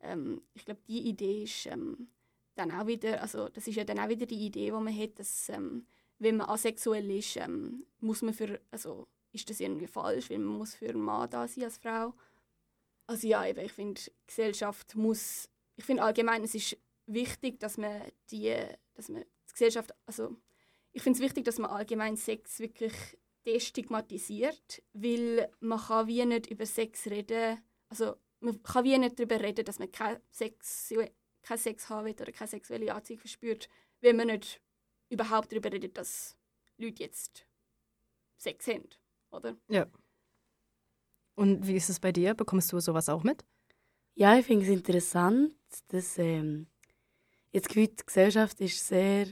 Ähm, 0.00 0.42
ich 0.54 0.64
glaube, 0.64 0.80
die 0.88 1.08
Idee 1.08 1.44
ist 1.44 1.66
ähm, 1.66 2.08
dann 2.54 2.72
auch 2.72 2.86
wieder, 2.86 3.22
also 3.22 3.48
das 3.48 3.66
ist 3.66 3.76
ja 3.76 3.84
dann 3.84 3.98
auch 3.98 4.08
wieder 4.08 4.26
die 4.26 4.46
Idee, 4.46 4.66
die 4.66 4.72
man 4.72 4.96
hat, 4.96 5.18
dass 5.18 5.48
ähm, 5.48 5.86
wenn 6.18 6.36
man 6.36 6.48
asexuell 6.48 7.10
ist, 7.10 7.36
ähm, 7.36 7.84
muss 8.00 8.22
man 8.22 8.34
für, 8.34 8.60
also 8.70 9.08
ist 9.32 9.48
das 9.50 9.60
irgendwie 9.60 9.86
falsch, 9.86 10.30
weil 10.30 10.38
man 10.38 10.58
muss 10.58 10.74
für 10.74 10.88
einen 10.88 11.00
Mann 11.00 11.28
da 11.30 11.48
sein 11.48 11.64
als 11.64 11.78
Frau. 11.78 12.14
Also 13.06 13.26
ja, 13.26 13.46
eben, 13.46 13.64
ich 13.64 13.72
finde, 13.72 14.00
Gesellschaft 14.26 14.94
muss, 14.94 15.48
ich 15.76 15.84
finde 15.84 16.02
allgemein, 16.02 16.44
es 16.44 16.54
ist 16.54 16.76
wichtig, 17.06 17.58
dass 17.60 17.78
man 17.78 18.02
die, 18.30 18.54
dass 18.94 19.08
man 19.08 19.22
die 19.22 19.52
Gesellschaft, 19.52 19.92
also 20.06 20.36
ich 20.92 21.02
finde 21.02 21.18
es 21.18 21.22
wichtig, 21.22 21.44
dass 21.44 21.58
man 21.58 21.70
allgemein 21.70 22.16
Sex 22.16 22.60
wirklich 22.60 22.92
destigmatisiert, 23.46 24.82
weil 24.92 25.50
man 25.60 25.80
kann 25.80 26.06
wie 26.06 26.24
nicht 26.24 26.46
über 26.48 26.66
Sex 26.66 27.06
reden, 27.06 27.60
also 27.88 28.16
man 28.40 28.62
kann 28.62 28.84
wie 28.84 28.98
nicht 28.98 29.18
darüber 29.18 29.40
reden, 29.40 29.64
dass 29.64 29.78
man 29.78 29.90
keinen 29.90 30.20
Sex, 30.30 30.92
Sex 31.56 31.88
haben 31.88 32.06
will 32.06 32.14
oder 32.14 32.32
keine 32.32 32.48
sexuelle 32.48 32.94
Anziehung 32.94 33.20
verspürt, 33.20 33.68
wenn 34.00 34.16
man 34.16 34.28
nicht 34.28 34.60
überhaupt 35.08 35.52
darüber 35.52 35.72
redet, 35.72 35.96
dass 35.96 36.36
Leute 36.78 37.02
jetzt 37.02 37.46
Sex 38.36 38.66
haben, 38.66 38.88
oder? 39.30 39.56
Ja. 39.68 39.86
Und 41.34 41.66
wie 41.66 41.76
ist 41.76 41.88
es 41.88 42.00
bei 42.00 42.12
dir? 42.12 42.34
Bekommst 42.34 42.72
du 42.72 42.80
sowas 42.80 43.08
auch 43.08 43.22
mit? 43.22 43.44
Ja, 44.14 44.36
ich 44.38 44.46
finde 44.46 44.64
es 44.66 44.70
interessant, 44.70 45.54
dass 45.88 46.18
ähm, 46.18 46.66
jetzt 47.50 47.74
die 47.74 47.90
Gesellschaft 48.04 48.60
ist 48.60 48.86
sehr 48.86 49.26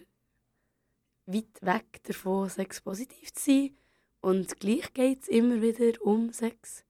weit 1.26 1.62
weg 1.62 2.02
davon, 2.04 2.48
sexpositiv 2.48 3.32
zu 3.34 3.44
sein. 3.44 3.76
Und 4.20 4.60
gleich 4.60 4.92
geht 4.92 5.22
es 5.22 5.28
immer 5.28 5.62
wieder 5.62 6.00
um 6.02 6.32
Sex. 6.32 6.84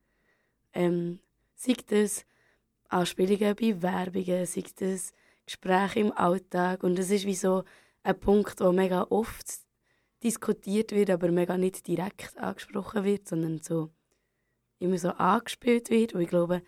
Ähm, 0.73 1.21
sei 1.55 1.75
das 1.87 2.25
Anspielungen 2.88 3.55
bei 3.55 3.83
Werbungen, 3.83 4.47
sei 4.47 4.64
das 4.77 5.12
Gespräche 5.47 6.01
im 6.01 6.12
Alltag. 6.12 6.83
Und 6.83 6.99
das 6.99 7.11
ist 7.11 7.27
wie 7.27 7.35
so 7.35 7.64
ein 8.03 8.19
Punkt, 8.19 8.61
der 8.61 8.73
mega 8.73 9.07
oft 9.11 9.47
diskutiert 10.23 10.93
wird, 10.93 11.11
aber 11.11 11.31
mega 11.31 11.57
nicht 11.57 11.87
direkt 11.87 12.37
angesprochen 12.38 13.05
wird, 13.05 13.29
sondern 13.29 13.61
so 13.62 13.90
immer 14.79 14.99
so 14.99 15.11
angespielt 15.11 15.90
wird. 15.90 16.14
Und 16.14 16.23
ich 16.23 16.29
glaube, 16.29 16.62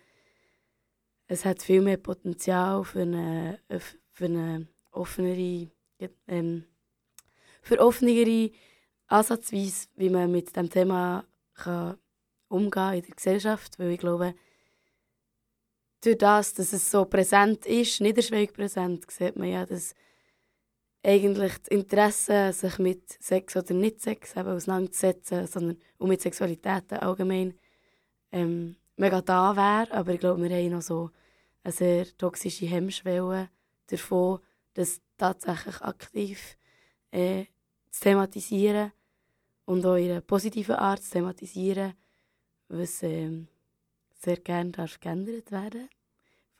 es 1.27 1.45
hat 1.45 1.61
viel 1.61 1.81
mehr 1.81 1.97
Potenzial 1.97 2.83
für 2.83 3.01
eine, 3.01 3.59
für 4.11 4.25
eine 4.25 4.67
offenere, 4.91 5.69
ähm, 6.27 6.65
für 7.61 7.79
offenere 7.79 8.51
Ansatzweise, 9.07 9.87
wie 9.95 10.09
man 10.09 10.31
mit 10.31 10.55
dem 10.55 10.69
Thema 10.69 11.25
kann 11.53 11.97
umgehen 12.47 12.93
in 12.93 13.01
der 13.01 13.15
Gesellschaft, 13.15 13.79
weil 13.79 13.91
ich 13.91 13.99
glaube, 13.99 14.35
durch 16.01 16.17
das, 16.17 16.53
dass 16.53 16.73
es 16.73 16.91
so 16.91 17.05
präsent 17.05 17.65
ist, 17.65 18.01
niederschwellig 18.01 18.53
präsent, 18.53 19.09
sieht 19.09 19.35
man 19.35 19.49
ja, 19.49 19.65
dass 19.65 19.95
eigentlich 21.03 21.57
das 21.57 21.67
Interesse, 21.67 22.53
sich 22.53 22.79
mit 22.79 23.11
Sex 23.21 23.55
oder 23.55 23.73
nicht 23.73 24.01
Sex 24.01 24.35
eben 24.35 24.49
auseinanderzusetzen, 24.49 25.47
sondern 25.47 25.77
und 25.97 26.09
mit 26.09 26.21
Sexualität 26.21 26.91
allgemein 26.93 27.53
ähm, 28.31 28.77
mega 28.95 29.21
da 29.21 29.55
wäre. 29.55 29.91
Aber 29.91 30.13
ich 30.13 30.19
glaube, 30.19 30.41
wir 30.41 30.55
haben 30.55 30.69
noch 30.69 30.81
so 30.81 31.11
eine 31.63 31.73
sehr 31.73 32.05
toxische 32.17 32.65
Hemmschwelle 32.65 33.49
davon, 33.87 34.39
das 34.73 35.01
tatsächlich 35.17 35.81
aktiv 35.81 36.57
äh, 37.11 37.45
zu 37.93 38.01
thematisieren 38.01 38.91
und 39.65 39.85
auch 39.85 39.95
in 39.95 40.11
einer 40.11 40.21
positiven 40.21 40.75
Art 40.75 41.03
zu 41.03 41.11
thematisieren, 41.11 41.93
was 42.67 43.03
ähm, 43.03 43.47
sehr 44.19 44.37
gerne 44.37 44.71
darf 44.71 44.99
geändert 44.99 45.51
werden 45.51 45.87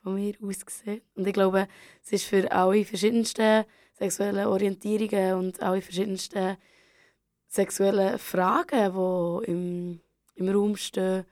von 0.02 0.14
mir 0.14 0.34
aus 0.42 0.64
gesehen. 0.64 1.02
Und 1.14 1.26
ich 1.26 1.32
glaube, 1.32 1.66
es 2.04 2.12
ist 2.12 2.26
für 2.26 2.50
alle 2.52 2.84
verschiedensten 2.84 3.64
sexuellen 3.94 4.46
Orientierungen 4.46 5.34
und 5.34 5.60
alle 5.60 5.82
verschiedensten 5.82 6.56
sexuellen 7.48 8.18
Fragen, 8.18 8.92
die 8.92 9.50
im, 9.50 10.00
im 10.36 10.48
Raum 10.48 10.76
stehen, 10.76 11.24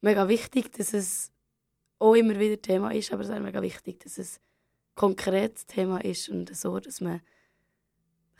mega 0.00 0.26
wichtig, 0.26 0.72
dass 0.72 0.94
es 0.94 1.32
auch 1.98 2.14
immer 2.14 2.38
wieder 2.38 2.60
Thema 2.60 2.92
ist, 2.92 3.12
aber 3.12 3.22
es 3.22 3.28
ist 3.28 3.34
auch 3.34 3.40
mega 3.40 3.60
wichtig, 3.60 4.00
dass 4.00 4.16
es 4.16 4.40
konkret 4.94 5.66
Thema 5.68 6.02
ist 6.02 6.28
und 6.28 6.54
so, 6.56 6.78
dass 6.80 7.00
man 7.00 7.20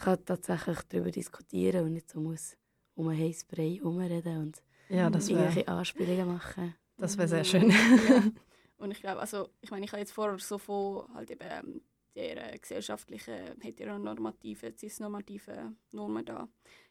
kann 0.02 0.24
tatsächlich 0.24 0.78
darüber 0.88 1.10
diskutieren 1.10 1.84
und 1.86 1.92
nicht 1.94 2.10
so 2.10 2.20
muss 2.20 2.56
um 2.94 3.08
einen 3.08 3.20
heißen 3.20 3.48
Brei 3.48 3.70
herumreden 3.76 4.38
und 4.38 4.62
Ja, 4.88 5.08
das 5.10 5.28
irgendwelche 5.28 5.66
wäre 5.66 5.78
Anspielungen 5.78 6.26
machen. 6.28 6.74
das 6.98 7.16
wär 7.16 7.28
sehr 7.28 7.40
Mhm. 7.40 7.44
schön. 7.44 7.70
Ja. 7.70 8.22
Und 8.78 8.90
ich 8.90 9.00
glaube, 9.00 9.20
also, 9.20 9.48
ich 9.60 9.70
meine, 9.70 9.84
ich 9.84 9.92
habe 9.92 10.00
jetzt 10.00 10.10
vorher 10.12 10.36
so 10.40 10.58
von 10.58 11.06
halt 11.14 11.30
eben 11.30 11.46
ähm, 11.48 11.82
der 12.16 12.52
äh, 12.52 12.58
gesellschaftlichen, 12.58 13.60
heteronormativen, 13.60 14.76
cisnormativen 14.76 15.78
Normen 15.92 16.24
da 16.24 16.48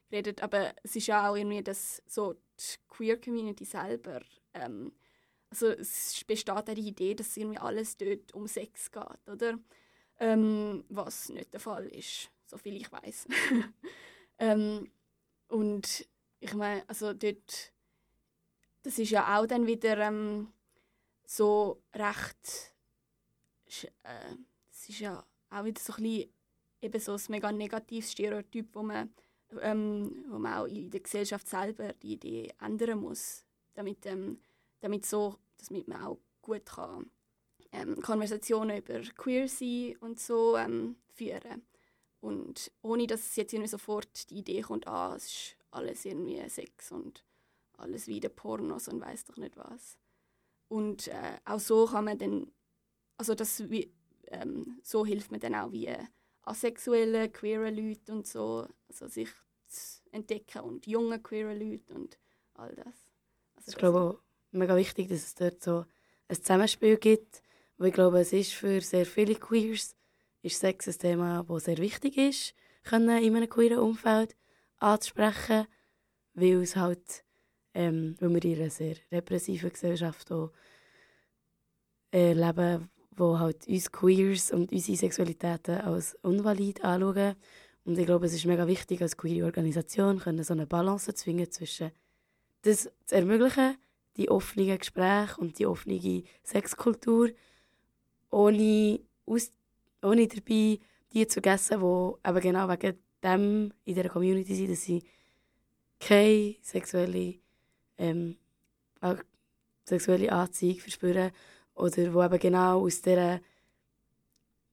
geredet. 0.10 0.42
Aber 0.42 0.74
es 0.84 0.96
ist 0.96 1.08
ja 1.08 1.30
auch 1.30 1.36
irgendwie, 1.36 1.62
dass 1.62 2.02
so 2.08 2.34
die 2.34 2.78
Queer-Community 2.88 3.66
selber, 3.66 4.22
ähm, 4.54 4.94
also 5.50 5.68
es 5.68 6.24
besteht 6.26 6.50
auch 6.50 6.62
die 6.62 6.80
Idee, 6.88 7.14
dass 7.14 7.36
irgendwie 7.36 7.60
alles 7.60 7.98
dort 7.98 8.34
um 8.34 8.48
Sex 8.48 8.90
geht, 8.90 9.28
oder? 9.30 9.60
Ähm, 10.20 10.86
was 10.88 11.28
nicht 11.30 11.52
der 11.54 11.60
Fall 11.60 11.88
ist, 11.88 12.32
soviel 12.52 12.76
ich 12.76 12.92
weiß. 12.92 13.28
ähm, 14.40 14.92
und 15.48 16.08
ich 16.40 16.54
meine, 16.54 16.88
also 16.88 17.14
dort, 17.14 17.74
das 18.84 19.00
ist 19.00 19.12
ja 19.12 19.38
auch 19.38 19.46
dann 19.48 19.66
wieder 19.66 19.98
ähm, 19.98 20.52
so 21.26 21.82
recht, 21.94 22.74
äh, 24.04 24.36
es 24.72 24.90
ist 24.90 25.00
ja 25.00 25.26
auch 25.50 25.64
wieder 25.64 25.82
so 25.82 25.94
ein 25.94 26.04
bisschen 26.04 26.34
eben 26.82 27.00
so 27.00 27.14
ein 27.14 27.22
mega 27.30 27.52
negatives 27.52 28.12
Stereotyp, 28.12 28.70
wo 28.74 28.84
man, 28.84 29.14
ähm, 29.62 30.26
wo 30.30 30.38
man 30.38 30.54
auch 30.56 30.66
in 30.66 30.90
der 30.90 31.02
Gesellschaft 31.02 31.48
selber 31.48 31.94
die 31.94 32.14
Idee 32.14 32.54
ändern 32.60 33.00
muss, 33.00 33.46
damit, 33.74 34.06
ähm, 34.06 34.40
damit, 34.80 35.06
so, 35.06 35.38
damit 35.68 35.88
man 35.88 36.04
auch 36.04 36.18
gut 36.42 36.66
kann, 36.66 37.10
ähm, 37.72 38.02
Konversationen 38.02 38.78
über 38.80 39.00
Queer 39.16 39.48
sein 39.48 39.96
und 40.00 40.20
so 40.20 40.58
ähm, 40.58 40.98
führen 41.14 41.62
und 42.22 42.72
ohne 42.82 43.08
dass 43.08 43.22
es 43.22 43.36
jetzt 43.36 43.54
irgendwie 43.54 43.70
sofort 43.70 44.30
die 44.30 44.40
Idee 44.40 44.62
kommt, 44.62 44.88
ah, 44.88 45.16
es 45.16 45.26
ist 45.26 45.56
alles 45.72 46.06
irgendwie 46.06 46.48
Sex 46.50 46.92
und 46.92 47.26
alles 47.78 48.08
wieder 48.08 48.30
Pornos 48.30 48.88
und 48.88 49.02
weiß 49.02 49.26
doch 49.26 49.38
nicht 49.38 49.58
was. 49.58 49.98
Und 50.68 51.08
äh, 51.08 51.38
auch 51.46 51.60
so 51.60 51.86
kann 51.88 52.06
man 52.06 52.18
dann, 52.18 52.52
also 53.18 53.36
das 53.36 53.70
wie, 53.70 53.92
ähm, 54.28 54.80
so 54.84 55.06
hilft 55.06 55.32
man 55.32 55.40
dann 55.40 55.56
auch 55.56 55.72
wie 55.72 55.90
asexuellen, 56.44 57.32
queeren 57.32 57.76
Leuten 57.76 58.12
und 58.12 58.28
so, 58.28 58.68
also 58.88 59.08
sich 59.08 59.30
zu 59.68 60.02
entdecken 60.12 60.62
und 60.62 60.88
jungen 60.88 61.22
queeren 61.22 61.60
Leuten 61.60 61.94
und 61.94 62.18
all 62.54 62.74
das. 62.76 63.10
Also 63.56 63.72
Ich 63.72 63.78
glaube 63.78 64.00
auch 64.00 64.20
mega 64.52 64.76
wichtig, 64.76 65.10
dass 65.10 65.24
es 65.24 65.36
dort 65.36 65.62
so 65.62 65.86
ein 66.28 66.36
Zusammenspiel 66.36 66.98
gibt. 66.98 67.42
Weil 67.78 67.88
ich 67.88 67.94
glaube, 67.94 68.20
es 68.20 68.32
ist 68.32 68.54
für 68.54 68.80
sehr 68.82 69.08
viele 69.08 69.34
Queers 69.36 69.96
ist 70.42 70.60
Sex 70.60 70.88
ein 70.88 70.98
Thema, 70.98 71.46
das 71.48 71.66
sehr 71.66 71.78
wichtig 71.78 72.18
ist, 72.18 72.54
können 72.84 73.24
in 73.24 73.36
einem 73.36 73.50
queeren 73.50 73.80
Umfeld 73.80 74.36
anzusprechen, 74.78 75.68
weil 76.34 76.62
es 76.62 76.76
halt, 76.76 77.24
ähm, 77.74 78.16
weil 78.20 78.34
wir 78.34 78.46
in 78.46 78.62
einer 78.62 78.70
sehr 78.70 78.96
repressiven 79.12 79.72
Gesellschaft 79.72 80.30
leben, 82.14 82.90
wo 83.12 83.40
halt 83.40 83.68
uns 83.68 83.92
Queers 83.92 84.52
und 84.52 84.72
unsere 84.72 84.98
Sexualitäten 84.98 85.82
als 85.82 86.16
unvalid 86.22 86.84
anschauen. 86.84 87.36
Und 87.84 87.98
ich 87.98 88.06
glaube, 88.06 88.26
es 88.26 88.34
ist 88.34 88.46
mega 88.46 88.68
wichtig, 88.68 89.02
als 89.02 89.18
queere 89.18 89.46
Organisation 89.46 90.20
können 90.20 90.44
so 90.44 90.54
eine 90.54 90.68
Balance 90.68 91.14
zu 91.14 91.24
finden 91.24 91.52
zwischen 91.52 91.92
das 92.64 92.90
zu 93.06 93.16
ermöglichen, 93.16 93.78
die 94.18 94.30
offenen 94.30 94.78
Gespräche 94.78 95.40
und 95.40 95.58
die 95.58 95.66
offene 95.66 96.24
Sexkultur, 96.44 97.30
ohne, 98.30 99.00
aus, 99.26 99.52
ohne 100.02 100.28
dabei 100.28 100.80
die 101.14 101.28
zu 101.28 101.42
vergessen, 101.42 101.80
die 101.82 102.30
eben 102.30 102.42
genau 102.42 102.70
wegen 102.70 102.98
dem 103.24 103.74
in 103.84 103.96
dieser 103.96 104.10
Community 104.10 104.56
sind, 104.56 104.72
dass 104.72 104.84
sie 104.84 105.04
keine 106.00 106.56
sexuelle, 106.62 107.36
ähm, 107.98 108.38
sexuelle 109.84 110.32
Anziehung 110.32 110.80
verspüren 110.80 111.32
oder 111.76 112.14
wo 112.14 112.24
eben 112.24 112.40
genau 112.40 112.82
aus 112.86 113.02
dieser 113.02 113.42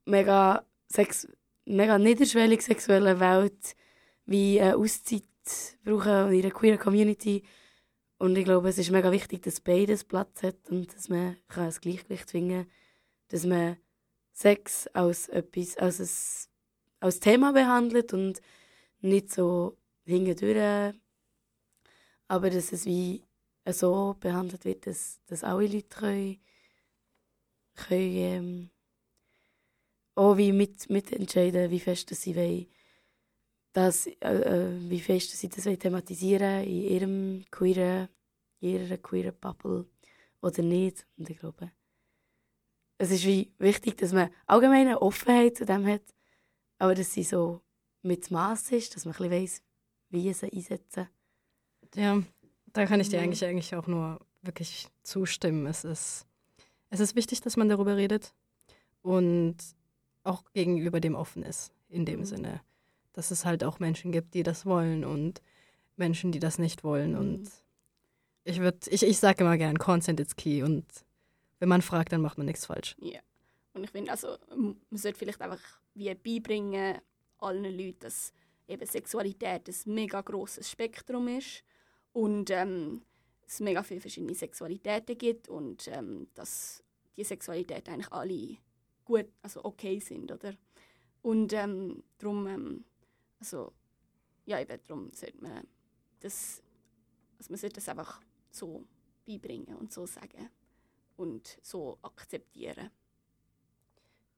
mega, 0.05 0.64
sex 0.87 1.29
mega 1.64 1.99
niederschwellig 1.99 2.62
sexuellen 2.62 3.21
Welt 3.21 3.77
wie 4.25 4.61
eine 4.61 4.77
Auszeit 4.77 5.25
brauchen 5.85 6.33
in 6.33 6.43
einer 6.43 6.51
queeren 6.51 6.79
Community 6.79 7.43
und 8.19 8.37
ich 8.37 8.45
glaube, 8.45 8.69
es 8.69 8.79
ist 8.79 8.91
mega 8.91 9.12
wichtig, 9.12 9.43
dass 9.43 9.61
beides 9.61 10.03
Platz 10.05 10.43
hat 10.43 10.57
und 10.71 10.93
dass 10.95 11.09
man 11.09 11.37
ein 11.49 11.75
Gleichgewicht 11.81 12.31
finden 12.31 12.64
kann. 12.64 12.71
Dass 13.29 13.47
man 13.47 13.77
Sex 14.38 14.87
als 14.92 15.29
etwas, 15.31 15.77
als, 15.79 15.98
ein, 15.98 16.51
als 17.01 17.18
Thema 17.18 17.53
behandelt 17.53 18.12
und 18.12 18.40
nicht 19.01 19.33
so 19.33 19.77
hingedurch. 20.05 20.94
Aber 22.29 22.48
dass 22.48 22.70
es 22.70 22.87
wie 22.87 23.24
so 23.66 24.14
behandelt 24.20 24.64
wird, 24.64 24.87
dass, 24.87 25.20
dass 25.27 25.42
alle 25.42 25.66
Leute 25.66 25.88
können, 25.88 26.40
können 27.74 28.16
ähm, 28.16 28.70
auch 30.14 30.37
wie 30.37 30.53
mit, 30.53 30.88
mitentscheiden, 30.88 31.72
wie 31.72 31.81
fest 31.81 32.09
sie 32.14 32.37
wollen, 32.37 32.66
dass, 33.72 34.07
äh, 34.07 34.12
äh, 34.20 34.88
wie 34.88 35.01
fest 35.01 35.37
sie 35.37 35.48
das 35.48 35.64
thematisieren 35.64 36.62
in 36.62 36.83
ihrem 36.83 37.44
queeren, 37.51 38.09
in 38.61 38.68
ihrer 38.70 38.98
queeren 38.98 39.35
Bubble 39.40 39.87
oder 40.40 40.62
nicht. 40.62 41.09
Und 41.16 41.29
ich 41.29 41.40
glaube, 41.40 41.72
es 42.99 43.11
ist 43.11 43.25
wie 43.25 43.53
wichtig, 43.59 43.97
dass 43.97 44.13
man 44.13 44.31
allgemein 44.47 44.87
eine 44.87 45.01
Offenheit 45.01 45.57
zu 45.57 45.65
dem 45.65 45.87
hat, 45.87 46.03
aber 46.79 46.95
dass 46.95 47.13
sie 47.13 47.23
so 47.23 47.61
mit 48.03 48.31
Maß 48.31 48.73
ist, 48.73 48.95
dass 48.95 49.05
man 49.05 49.15
ein 49.15 49.19
bisschen 49.31 49.43
weiss, 49.43 49.63
wie 50.11 50.33
sie 50.33 50.53
einsetzen. 50.53 51.09
Ja, 51.95 52.23
da 52.73 52.87
kann 52.87 53.01
ich 53.01 53.09
dir 53.09 53.21
eigentlich, 53.21 53.45
eigentlich 53.45 53.75
auch 53.75 53.87
nur 53.87 54.21
wirklich 54.43 54.89
zustimmen. 55.03 55.67
Es 55.67 55.85
ist, 55.85 56.27
es 56.91 57.01
ist 57.01 57.17
wichtig, 57.17 57.41
dass 57.41 57.57
man 57.57 57.69
darüber 57.69 57.97
redet 57.97 58.35
und 59.03 59.57
auch 60.25 60.45
gegenüber 60.53 61.01
dem 61.01 61.15
offen 61.15 61.43
ist, 61.43 61.73
in 61.89 62.05
dem 62.05 62.21
Mhm. 62.21 62.25
Sinne, 62.25 62.61
dass 63.13 63.31
es 63.31 63.45
halt 63.45 63.65
auch 63.65 63.79
Menschen 63.79 64.13
gibt, 64.13 64.35
die 64.35 64.43
das 64.43 64.67
wollen 64.67 65.05
und 65.05 65.41
Menschen, 65.97 66.33
die 66.33 66.41
das 66.41 66.59
nicht 66.59 66.85
wollen. 66.85 67.13
Mhm. 67.13 67.19
Und 67.19 67.51
ich 68.45 68.61
würde, 68.61 68.79
ich, 68.91 69.03
ich 69.03 69.19
sage 69.19 69.45
immer 69.45 69.57
gern, 69.57 69.79
Consent 69.79 70.21
is 70.21 70.37
key 70.37 70.63
und 70.63 70.85
wenn 71.59 71.68
man 71.68 71.83
fragt, 71.83 72.12
dann 72.12 72.21
macht 72.21 72.38
man 72.38 72.47
nichts 72.47 72.66
falsch. 72.66 72.97
Ja. 73.01 73.21
Und 73.75 73.85
ich 73.85 73.90
finde, 73.90 74.11
also, 74.11 74.37
man 74.57 74.77
sollte 74.92 75.18
vielleicht 75.18 75.40
einfach 75.40 75.61
wie 75.94 76.14
beibringen, 76.14 76.99
allen 77.38 77.77
Leuten, 77.77 78.01
dass 78.01 78.33
eben 78.66 78.87
Sexualität 78.87 79.68
ein 79.68 79.94
mega 79.94 80.21
grosses 80.21 80.71
Spektrum 80.71 81.29
ist 81.29 81.62
und 82.12 82.51
ähm, 82.51 83.03
es 83.47 83.61
mega 83.61 83.83
viele 83.83 84.01
verschiedene 84.01 84.35
Sexualitäten 84.35 85.16
gibt 85.16 85.49
und 85.49 85.88
ähm, 85.88 86.29
dass 86.35 86.83
die 87.16 87.25
Sexualität 87.25 87.88
eigentlich 87.88 88.12
alle 88.12 88.59
gut, 89.05 89.27
also 89.42 89.64
okay 89.64 89.99
sind, 90.01 90.31
oder? 90.31 90.55
Und 91.23 91.53
ähm, 91.53 92.03
darum, 92.18 92.47
ähm, 92.47 92.85
also, 93.38 93.73
ja, 94.44 94.61
eben 94.61 94.79
darum 94.87 95.12
sollte 95.12 95.42
man 95.42 95.66
das, 96.21 96.62
also 97.38 97.51
man 97.53 97.59
sollte 97.59 97.77
das 97.77 97.88
einfach 97.88 98.21
so 98.51 98.85
beibringen 99.25 99.77
und 99.77 99.92
so 99.92 100.07
sagen 100.07 100.51
und 101.18 101.59
so 101.62 101.98
akzeptieren. 102.02 102.90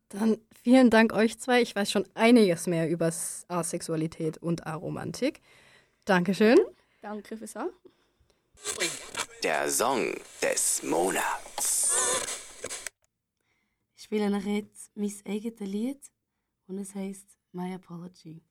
Dann 0.08 0.38
vielen 0.62 0.90
Dank 0.90 1.12
euch 1.12 1.38
zwei. 1.38 1.62
Ich 1.62 1.76
weiß 1.76 1.90
schon 1.90 2.04
einiges 2.14 2.66
mehr 2.66 2.88
über 2.88 3.12
Asexualität 3.48 4.38
und 4.38 4.66
Aromantik. 4.66 5.40
Dankeschön. 6.04 6.58
Danke 7.00 7.36
fürs 7.36 7.56
An. 7.56 7.70
Der 9.44 9.70
Song 9.70 10.12
des 10.42 10.82
Monats. 10.82 11.94
Ich 13.96 14.02
spiele 14.04 14.34
euch 14.34 14.44
jetzt 14.44 14.90
mein 14.96 15.12
eigenes 15.26 15.60
Lied 15.60 16.00
und 16.66 16.78
es 16.78 16.94
heißt 16.94 17.38
My 17.52 17.74
Apology. 17.74 18.42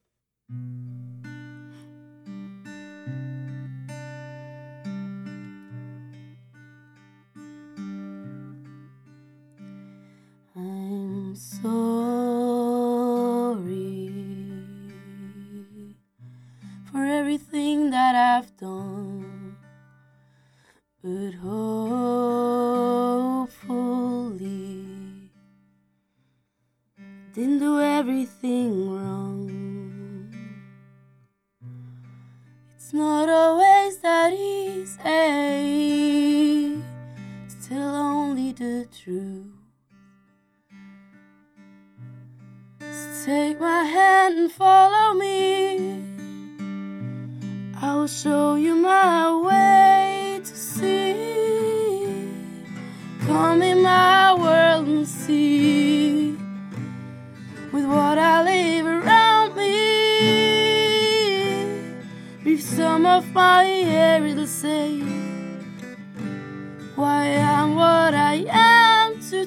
have 18.40 18.56
done. 18.56 18.79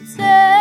Today. 0.07 0.52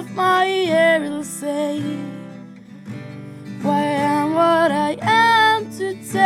Of 0.00 0.10
my 0.14 0.48
air, 0.48 1.04
it'll 1.04 1.22
say 1.22 1.78
why 3.60 3.84
I'm 3.96 4.32
what 4.32 4.72
I 4.72 4.96
am 5.02 5.70
today. 5.70 6.16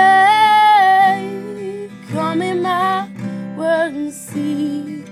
Come 2.13 2.41
in 2.43 2.63
my 2.63 3.09
world 3.57 3.95
and 3.95 4.13
see 4.13 5.03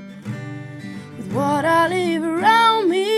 with 1.17 1.33
what 1.33 1.65
I 1.65 1.89
live 1.89 2.23
around 2.23 2.89
me. 2.89 3.09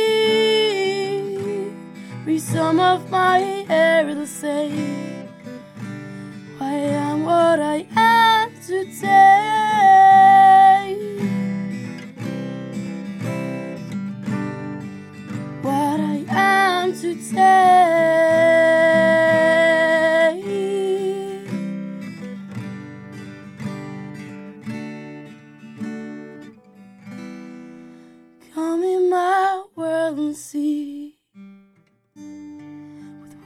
Be 2.25 2.39
some 2.39 2.81
of 2.81 3.11
my 3.11 3.67
air, 3.69 4.09
it'll 4.09 4.27
say 4.27 5.04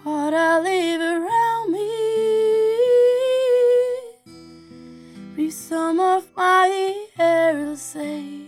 what 0.08 0.32
I 0.32 0.58
live 0.60 1.00
around 1.00 1.72
me. 1.72 1.90
Breathe 5.34 5.52
some 5.52 6.00
of 6.00 6.24
my 6.34 7.06
air, 7.18 7.76
say 7.76 8.47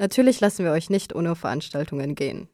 Natürlich 0.00 0.40
lassen 0.40 0.64
wir 0.64 0.72
euch 0.72 0.88
nicht 0.88 1.14
ohne 1.14 1.36
Veranstaltungen 1.36 2.14
gehen. 2.14 2.48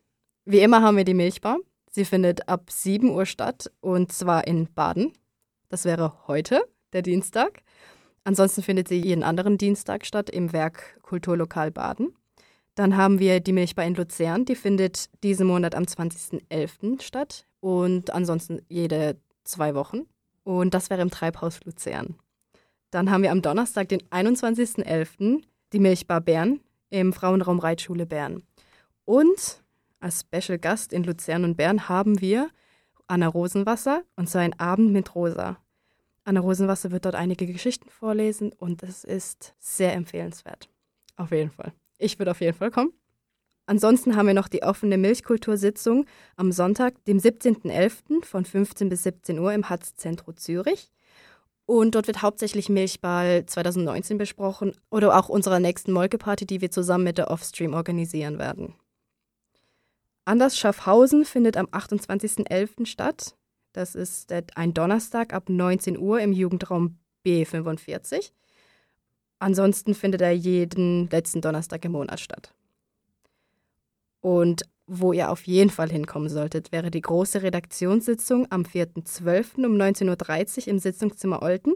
Wie 0.46 0.58
immer 0.58 0.82
haben 0.82 0.96
wir 0.96 1.04
die 1.04 1.14
Milchbar. 1.14 1.58
Sie 1.88 2.04
findet 2.04 2.48
ab 2.48 2.72
7 2.72 3.08
Uhr 3.10 3.24
statt 3.24 3.70
und 3.80 4.10
zwar 4.10 4.48
in 4.48 4.66
Baden. 4.74 5.12
Das 5.68 5.84
wäre 5.84 6.26
heute, 6.26 6.64
der 6.92 7.02
Dienstag. 7.02 7.62
Ansonsten 8.24 8.64
findet 8.64 8.88
sie 8.88 9.00
jeden 9.00 9.22
anderen 9.22 9.58
Dienstag 9.58 10.04
statt 10.04 10.28
im 10.28 10.52
Werk 10.52 11.00
Kulturlokal 11.02 11.70
Baden. 11.70 12.16
Dann 12.74 12.96
haben 12.96 13.20
wir 13.20 13.38
die 13.38 13.52
Milchbar 13.52 13.84
in 13.84 13.94
Luzern, 13.94 14.44
die 14.44 14.56
findet 14.56 15.08
diesen 15.22 15.46
Monat 15.46 15.76
am 15.76 15.84
20.11. 15.84 17.00
statt 17.00 17.46
und 17.60 18.10
ansonsten 18.10 18.60
jede 18.68 19.20
zwei 19.44 19.76
Wochen. 19.76 20.00
Und 20.42 20.74
das 20.74 20.90
wäre 20.90 21.02
im 21.02 21.12
Treibhaus 21.12 21.64
Luzern. 21.64 22.16
Dann 22.90 23.08
haben 23.08 23.22
wir 23.22 23.30
am 23.30 23.40
Donnerstag, 23.40 23.88
den 23.88 24.02
21.11., 24.10 25.42
die 25.72 25.78
Milchbar 25.78 26.20
Bern 26.20 26.60
im 26.90 27.12
Frauenraum 27.12 27.58
Reitschule 27.58 28.06
Bern. 28.06 28.42
Und 29.04 29.62
als 30.00 30.20
Special 30.20 30.58
Gast 30.58 30.92
in 30.92 31.04
Luzern 31.04 31.44
und 31.44 31.56
Bern 31.56 31.88
haben 31.88 32.20
wir 32.20 32.50
Anna 33.06 33.28
Rosenwasser 33.28 34.02
und 34.16 34.28
zwar 34.28 34.42
ein 34.42 34.58
Abend 34.58 34.92
mit 34.92 35.14
Rosa. 35.14 35.58
Anna 36.24 36.40
Rosenwasser 36.40 36.90
wird 36.90 37.04
dort 37.04 37.14
einige 37.14 37.46
Geschichten 37.46 37.88
vorlesen 37.88 38.52
und 38.52 38.82
es 38.82 39.04
ist 39.04 39.54
sehr 39.58 39.94
empfehlenswert. 39.94 40.68
Auf 41.16 41.30
jeden 41.30 41.50
Fall. 41.50 41.72
Ich 41.98 42.18
würde 42.18 42.32
auf 42.32 42.40
jeden 42.40 42.56
Fall 42.56 42.70
kommen. 42.70 42.92
Ansonsten 43.66 44.14
haben 44.14 44.26
wir 44.26 44.34
noch 44.34 44.48
die 44.48 44.62
offene 44.62 44.96
Milchkultursitzung 44.96 46.06
am 46.36 46.52
Sonntag, 46.52 47.04
dem 47.04 47.18
17.11. 47.18 48.24
von 48.24 48.44
15 48.44 48.88
bis 48.88 49.02
17 49.02 49.38
Uhr 49.38 49.52
im 49.52 49.68
Hatz-Zentrum 49.68 50.36
Zürich. 50.36 50.92
Und 51.66 51.96
dort 51.96 52.06
wird 52.06 52.22
hauptsächlich 52.22 52.68
Milchball 52.68 53.44
2019 53.44 54.18
besprochen 54.18 54.72
oder 54.88 55.18
auch 55.18 55.28
unserer 55.28 55.58
nächsten 55.58 55.92
Molkeparty, 55.92 56.46
die 56.46 56.60
wir 56.60 56.70
zusammen 56.70 57.04
mit 57.04 57.18
der 57.18 57.30
Offstream 57.30 57.74
organisieren 57.74 58.38
werden. 58.38 58.74
Anders 60.24 60.56
Schaffhausen 60.56 61.24
findet 61.24 61.56
am 61.56 61.66
28.11. 61.66 62.86
statt. 62.86 63.36
Das 63.72 63.94
ist 63.94 64.32
ein 64.54 64.74
Donnerstag 64.74 65.34
ab 65.34 65.48
19 65.48 65.98
Uhr 65.98 66.20
im 66.20 66.32
Jugendraum 66.32 66.98
B45. 67.24 68.30
Ansonsten 69.38 69.94
findet 69.94 70.22
er 70.22 70.32
jeden 70.32 71.10
letzten 71.10 71.40
Donnerstag 71.40 71.84
im 71.84 71.92
Monat 71.92 72.20
statt. 72.20 72.54
Und 74.20 74.62
wo 74.86 75.12
ihr 75.12 75.30
auf 75.30 75.46
jeden 75.46 75.70
Fall 75.70 75.90
hinkommen 75.90 76.28
solltet, 76.28 76.72
wäre 76.72 76.90
die 76.90 77.00
große 77.00 77.42
Redaktionssitzung 77.42 78.46
am 78.50 78.62
4.12. 78.62 79.64
um 79.66 79.76
19.30 79.76 80.62
Uhr 80.62 80.68
im 80.68 80.78
Sitzungszimmer 80.78 81.42
Olten. 81.42 81.74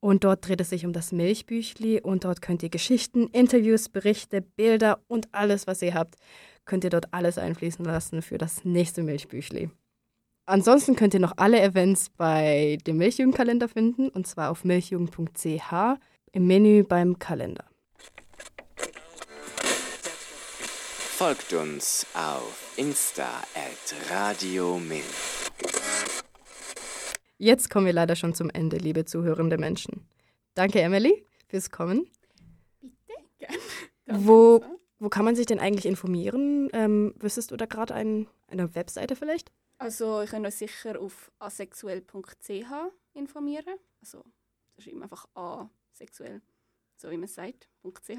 Und 0.00 0.24
dort 0.24 0.46
dreht 0.46 0.60
es 0.60 0.70
sich 0.70 0.84
um 0.84 0.92
das 0.92 1.12
Milchbüchli 1.12 2.00
und 2.00 2.24
dort 2.24 2.42
könnt 2.42 2.62
ihr 2.62 2.68
Geschichten, 2.68 3.28
Interviews, 3.28 3.88
Berichte, 3.88 4.42
Bilder 4.42 5.00
und 5.08 5.28
alles, 5.32 5.66
was 5.66 5.82
ihr 5.82 5.94
habt, 5.94 6.16
könnt 6.64 6.84
ihr 6.84 6.90
dort 6.90 7.12
alles 7.12 7.38
einfließen 7.38 7.84
lassen 7.84 8.22
für 8.22 8.38
das 8.38 8.64
nächste 8.64 9.02
Milchbüchli. 9.02 9.70
Ansonsten 10.44 10.94
könnt 10.94 11.14
ihr 11.14 11.20
noch 11.20 11.32
alle 11.38 11.60
Events 11.60 12.10
bei 12.10 12.78
dem 12.86 12.98
Milchjugendkalender 12.98 13.68
finden 13.68 14.08
und 14.10 14.26
zwar 14.26 14.50
auf 14.50 14.64
milchjugend.ch 14.64 15.98
im 16.32 16.46
Menü 16.46 16.84
beim 16.84 17.18
Kalender. 17.18 17.64
Folgt 21.16 21.54
uns 21.54 22.06
auf 22.12 22.74
Insta 22.76 23.42
at 23.54 24.10
Radio 24.10 24.78
Milch. 24.78 25.02
Jetzt 27.38 27.70
kommen 27.70 27.86
wir 27.86 27.94
leider 27.94 28.14
schon 28.16 28.34
zum 28.34 28.50
Ende, 28.50 28.76
liebe 28.76 29.06
zuhörende 29.06 29.56
Menschen. 29.56 30.06
Danke, 30.52 30.82
Emily, 30.82 31.24
fürs 31.48 31.70
Kommen. 31.70 32.06
Gerne. 33.38 33.56
Wo, 34.04 34.62
wo 34.98 35.08
kann 35.08 35.24
man 35.24 35.34
sich 35.34 35.46
denn 35.46 35.58
eigentlich 35.58 35.86
informieren? 35.86 36.68
Ähm, 36.74 37.14
wüsstest 37.16 37.50
du 37.50 37.56
da 37.56 37.64
gerade 37.64 37.94
ein, 37.94 38.28
eine 38.48 38.74
Webseite 38.74 39.16
vielleicht? 39.16 39.50
Also, 39.78 40.20
ich 40.20 40.28
kann 40.28 40.44
euch 40.44 40.56
sicher 40.56 41.00
auf 41.00 41.32
asexuell.ch 41.38 42.70
informieren. 43.14 43.78
also 44.02 44.22
das 44.74 44.84
ist 44.84 44.92
eben 44.92 45.02
einfach 45.02 45.26
asexuell, 45.32 46.42
so 46.98 47.10
wie 47.10 47.16
man 47.16 47.24
es 47.24 47.34
sagt, 47.34 47.70
.ch. 47.82 48.18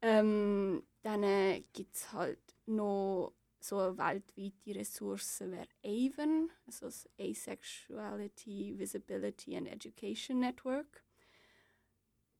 Ähm, 0.00 0.82
dann 1.02 1.22
äh, 1.22 1.64
gibt 1.72 1.96
es 1.96 2.12
halt 2.12 2.38
noch 2.66 3.32
so 3.60 3.78
eine 3.78 3.98
weltweite 3.98 4.78
Ressource 4.78 5.40
wäre 5.40 5.68
AVEN, 5.84 6.50
also 6.66 6.86
das 6.86 7.08
Asexuality, 7.18 8.78
Visibility 8.78 9.56
and 9.56 9.68
Education 9.68 10.40
Network. 10.40 11.04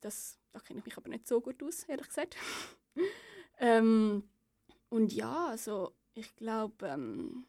Das, 0.00 0.38
da 0.52 0.60
kenne 0.60 0.78
ich 0.80 0.86
mich 0.86 0.96
aber 0.96 1.08
nicht 1.08 1.26
so 1.26 1.40
gut 1.40 1.62
aus, 1.62 1.82
ehrlich 1.84 2.06
gesagt. 2.06 2.36
ähm, 3.58 4.28
und 4.90 5.12
ja, 5.12 5.48
also 5.48 5.94
ich 6.14 6.34
glaube, 6.36 6.86
ähm, 6.86 7.46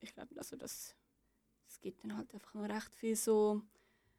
ich 0.00 0.12
glaube, 0.12 0.36
also 0.36 0.56
das, 0.56 0.96
das 1.66 1.80
gibt 1.80 2.02
dann 2.02 2.16
halt 2.16 2.34
einfach 2.34 2.54
noch 2.54 2.68
recht 2.68 2.94
viel 2.94 3.16
so, 3.16 3.62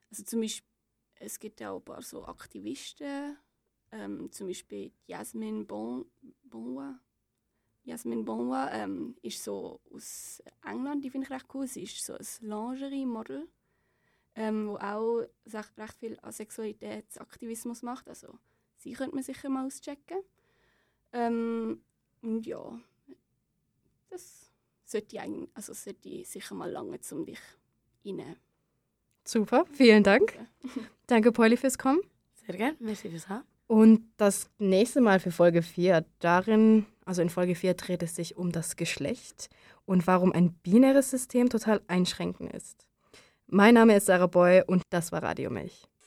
also 0.10 0.24
zum 0.24 0.42
Beispiel, 0.42 0.68
es 1.16 1.38
gibt 1.40 1.60
ja 1.60 1.72
auch 1.72 1.80
ein 1.80 1.86
paar 1.86 2.02
so 2.02 2.26
Aktivisten, 2.26 3.38
ähm, 3.92 4.32
zum 4.32 4.48
Beispiel 4.48 4.92
Jasmine 5.08 5.66
bon, 5.66 6.06
Bonwa. 6.44 7.00
Jasmine 7.84 8.24
Bonwa 8.24 8.70
ähm, 8.72 9.16
ist 9.22 9.44
so 9.44 9.80
aus 9.92 10.44
England, 10.64 11.04
die 11.04 11.10
finde 11.10 11.26
ich 11.26 11.32
recht 11.32 11.48
cool. 11.54 11.68
Sie 11.68 11.84
ist 11.84 12.04
so 12.06 12.14
ein 12.14 12.26
Lingerie-Model, 12.42 13.48
ähm, 14.36 14.68
wo 14.68 14.76
auch 14.78 15.24
recht 15.46 15.98
viel 16.00 16.20
Sexualitätsaktivismus 16.30 17.82
macht. 17.82 18.08
Also 18.08 18.38
sie 18.76 18.94
könnte 18.94 19.16
man 19.16 19.24
sicher 19.24 19.50
mal 19.50 19.66
auschecken. 19.66 20.20
Ähm, 21.12 21.82
und 22.22 22.46
ja, 22.46 22.80
das 24.10 24.52
sollte, 24.86 25.20
eigentlich, 25.20 25.50
also 25.54 25.74
sollte 25.74 26.24
sicher 26.26 26.56
mal 26.56 26.70
lange, 26.70 27.00
um 27.12 27.26
dich 27.26 27.40
rein. 28.06 28.36
Super, 29.24 29.66
vielen 29.72 30.04
Dank. 30.04 30.38
Danke, 31.08 31.32
Polly, 31.32 31.58
fürs 31.58 31.78
Kommen. 31.78 32.02
Sehr 32.34 32.56
gerne, 32.56 32.78
merci 32.80 33.10
fürs 33.10 33.30
Haben. 33.30 33.49
Und 33.72 34.02
das 34.18 34.50
nächste 34.58 35.00
Mal 35.00 35.20
für 35.20 35.32
Folge 35.32 35.62
4, 35.62 36.04
darin, 36.18 36.88
also 37.06 37.22
in 37.22 37.30
Folge 37.30 37.54
4 37.54 37.76
dreht 37.76 38.02
es 38.02 38.16
sich 38.16 38.36
um 38.36 38.52
das 38.52 38.78
Geschlecht 38.78 39.48
und 39.86 40.08
warum 40.08 40.32
ein 40.32 40.54
binäres 40.64 41.12
System 41.12 41.50
total 41.50 41.80
einschränkend 41.88 42.52
ist. 42.52 42.88
Mein 43.46 43.76
Name 43.76 43.96
ist 43.96 44.08
Sarah 44.08 44.26
Boy 44.26 44.64
und 44.66 44.82
das 44.90 45.12
war 45.12 45.22
Radio 45.22 45.52
Milch. 45.52 45.90